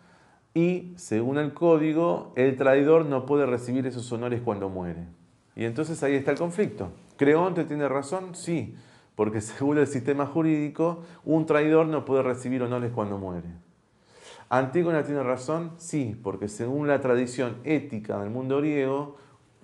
Y, 0.54 0.92
según 0.96 1.38
el 1.38 1.54
código, 1.54 2.34
el 2.36 2.56
traidor 2.56 3.06
no 3.06 3.24
puede 3.24 3.46
recibir 3.46 3.86
esos 3.86 4.12
honores 4.12 4.42
cuando 4.42 4.68
muere. 4.68 5.06
Y 5.56 5.64
entonces 5.64 6.02
ahí 6.02 6.14
está 6.14 6.30
el 6.32 6.38
conflicto. 6.38 6.90
¿Creonte 7.16 7.64
tiene 7.64 7.88
razón? 7.88 8.34
Sí, 8.34 8.74
porque 9.14 9.40
según 9.40 9.78
el 9.78 9.86
sistema 9.86 10.26
jurídico, 10.26 11.04
un 11.24 11.46
traidor 11.46 11.86
no 11.86 12.04
puede 12.04 12.22
recibir 12.22 12.62
honores 12.62 12.92
cuando 12.92 13.16
muere. 13.16 13.48
¿Antígona 14.52 15.02
tiene 15.02 15.22
razón? 15.22 15.72
Sí, 15.78 16.14
porque 16.22 16.46
según 16.46 16.86
la 16.86 17.00
tradición 17.00 17.56
ética 17.64 18.18
del 18.18 18.28
mundo 18.28 18.58
griego, 18.58 19.16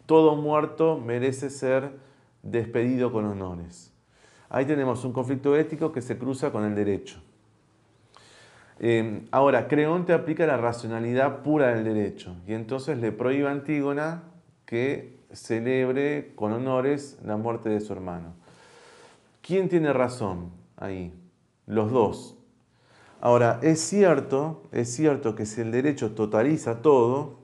todo 0.06 0.34
muerto 0.34 0.96
merece 0.96 1.50
ser 1.50 1.90
despedido 2.42 3.12
con 3.12 3.26
honores. 3.26 3.92
Ahí 4.48 4.64
tenemos 4.64 5.04
un 5.04 5.12
conflicto 5.12 5.54
ético 5.56 5.92
que 5.92 6.00
se 6.00 6.16
cruza 6.16 6.52
con 6.52 6.64
el 6.64 6.74
derecho. 6.74 7.20
Eh, 8.80 9.26
ahora, 9.30 9.68
Creonte 9.68 10.14
aplica 10.14 10.46
la 10.46 10.56
racionalidad 10.56 11.42
pura 11.42 11.74
del 11.74 11.84
derecho 11.84 12.34
y 12.46 12.54
entonces 12.54 12.96
le 12.96 13.12
prohíbe 13.12 13.46
a 13.48 13.50
Antígona 13.50 14.22
que 14.64 15.18
celebre 15.32 16.32
con 16.34 16.54
honores 16.54 17.18
la 17.22 17.36
muerte 17.36 17.68
de 17.68 17.80
su 17.80 17.92
hermano. 17.92 18.32
¿Quién 19.42 19.68
tiene 19.68 19.92
razón 19.92 20.50
ahí? 20.78 21.12
Los 21.66 21.92
dos. 21.92 22.37
Ahora, 23.20 23.58
es 23.62 23.80
cierto, 23.80 24.62
es 24.70 24.94
cierto 24.94 25.34
que 25.34 25.44
si 25.44 25.60
el 25.60 25.72
derecho 25.72 26.12
totaliza 26.12 26.82
todo, 26.82 27.38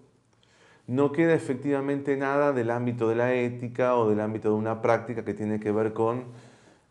no 0.87 1.13
queda 1.13 1.35
efectivamente 1.35 2.17
nada 2.17 2.53
del 2.53 2.71
ámbito 2.71 3.09
de 3.09 3.17
la 3.17 3.33
ética 3.35 3.97
o 3.97 4.09
del 4.09 4.21
ámbito 4.21 4.51
de 4.51 4.55
una 4.55 4.83
práctica 4.83 5.25
que 5.25 5.35
tiene 5.35 5.59
que 5.59 5.73
ver 5.73 5.93
con 5.93 6.27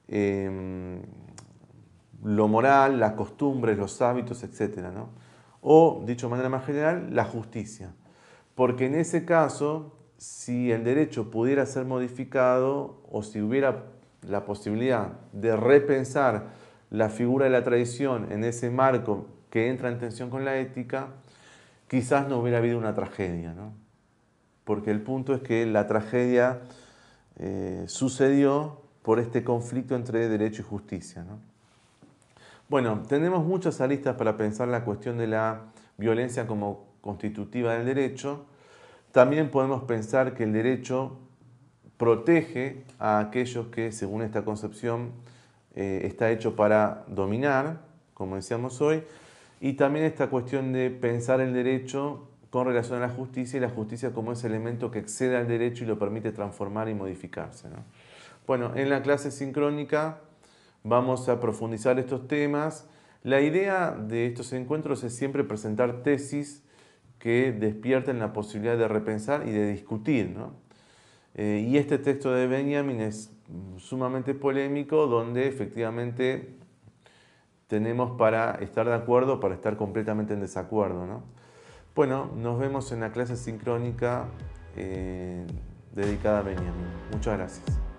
em, 0.07 1.01
lo 2.23 2.47
moral, 2.47 2.99
las 2.99 3.13
costumbres, 3.13 3.77
los 3.77 4.01
hábitos, 4.01 4.43
etc. 4.43 4.89
O, 5.61 6.03
dicho 6.05 6.27
de 6.27 6.31
manera 6.31 6.49
más 6.49 6.65
general, 6.65 7.15
la 7.15 7.23
justicia. 7.23 7.93
Porque 8.55 8.87
en 8.87 8.95
ese 8.95 9.23
caso, 9.23 9.95
si 10.17 10.71
el 10.71 10.83
derecho 10.83 11.31
pudiera 11.31 11.65
ser 11.65 11.85
modificado 11.85 13.01
o 13.09 13.23
si 13.23 13.41
hubiera 13.41 13.85
la 14.27 14.45
posibilidad 14.45 15.19
de 15.31 15.55
repensar 15.55 16.47
la 16.93 17.09
figura 17.09 17.45
de 17.45 17.51
la 17.51 17.63
tradición 17.63 18.31
en 18.31 18.43
ese 18.43 18.69
marco 18.69 19.25
que 19.49 19.67
entra 19.67 19.89
en 19.89 19.97
tensión 19.97 20.29
con 20.29 20.45
la 20.45 20.57
ética, 20.59 21.07
quizás 21.87 22.27
no 22.27 22.37
hubiera 22.37 22.59
habido 22.59 22.77
una 22.77 22.93
tragedia, 22.93 23.51
¿no? 23.53 23.73
porque 24.63 24.91
el 24.91 25.01
punto 25.01 25.33
es 25.33 25.41
que 25.41 25.65
la 25.65 25.87
tragedia 25.87 26.61
eh, 27.37 27.83
sucedió 27.87 28.79
por 29.01 29.19
este 29.19 29.43
conflicto 29.43 29.95
entre 29.95 30.29
derecho 30.29 30.61
y 30.61 30.65
justicia. 30.65 31.23
¿no? 31.23 31.39
Bueno, 32.69 33.01
tenemos 33.09 33.43
muchas 33.43 33.81
aristas 33.81 34.15
para 34.15 34.37
pensar 34.37 34.67
la 34.67 34.85
cuestión 34.85 35.17
de 35.17 35.25
la 35.25 35.61
violencia 35.97 36.45
como 36.45 36.85
constitutiva 37.01 37.73
del 37.73 37.87
derecho. 37.87 38.45
También 39.11 39.49
podemos 39.49 39.83
pensar 39.85 40.35
que 40.35 40.43
el 40.43 40.53
derecho 40.53 41.17
protege 41.97 42.83
a 42.99 43.17
aquellos 43.17 43.67
que, 43.67 43.91
según 43.91 44.21
esta 44.21 44.45
concepción, 44.45 45.11
eh, 45.75 46.01
está 46.05 46.31
hecho 46.31 46.55
para 46.55 47.03
dominar, 47.07 47.81
como 48.13 48.35
decíamos 48.35 48.81
hoy, 48.81 49.03
y 49.59 49.73
también 49.73 50.05
esta 50.05 50.27
cuestión 50.27 50.73
de 50.73 50.89
pensar 50.89 51.41
el 51.41 51.53
derecho 51.53 52.27
con 52.49 52.67
relación 52.67 53.01
a 53.01 53.07
la 53.07 53.13
justicia 53.13 53.57
y 53.57 53.61
la 53.61 53.69
justicia 53.69 54.11
como 54.11 54.31
ese 54.31 54.45
elemento 54.45 54.91
que 54.91 54.99
excede 54.99 55.35
al 55.37 55.47
derecho 55.47 55.83
y 55.83 55.87
lo 55.87 55.97
permite 55.97 56.31
transformar 56.31 56.87
y 56.89 56.93
modificarse. 56.93 57.67
Bueno, 58.45 58.73
en 58.75 58.89
la 58.89 59.01
clase 59.01 59.31
sincrónica 59.31 60.19
vamos 60.83 61.29
a 61.29 61.39
profundizar 61.39 61.97
estos 61.97 62.27
temas. 62.27 62.85
La 63.23 63.41
idea 63.41 63.91
de 63.91 64.27
estos 64.27 64.53
encuentros 64.53 65.03
es 65.03 65.15
siempre 65.15 65.43
presentar 65.43 66.03
tesis 66.03 66.61
que 67.17 67.53
despierten 67.53 68.19
la 68.19 68.33
posibilidad 68.33 68.77
de 68.77 68.87
repensar 68.87 69.47
y 69.47 69.51
de 69.51 69.71
discutir. 69.71 70.35
Eh, 71.35 71.65
y 71.67 71.77
este 71.77 71.97
texto 71.97 72.33
de 72.33 72.47
Benjamin 72.47 72.99
es 72.99 73.31
sumamente 73.77 74.33
polémico, 74.33 75.07
donde 75.07 75.47
efectivamente 75.47 76.57
tenemos 77.67 78.17
para 78.17 78.55
estar 78.55 78.85
de 78.87 78.93
acuerdo, 78.93 79.39
para 79.39 79.55
estar 79.55 79.77
completamente 79.77 80.33
en 80.33 80.41
desacuerdo. 80.41 81.23
Bueno, 81.95 82.31
nos 82.35 82.59
vemos 82.59 82.91
en 82.91 83.01
la 83.01 83.11
clase 83.11 83.35
sincrónica 83.35 84.25
eh, 84.75 85.45
dedicada 85.93 86.39
a 86.39 86.41
Benjamin. 86.41 86.87
Muchas 87.11 87.37
gracias. 87.37 87.92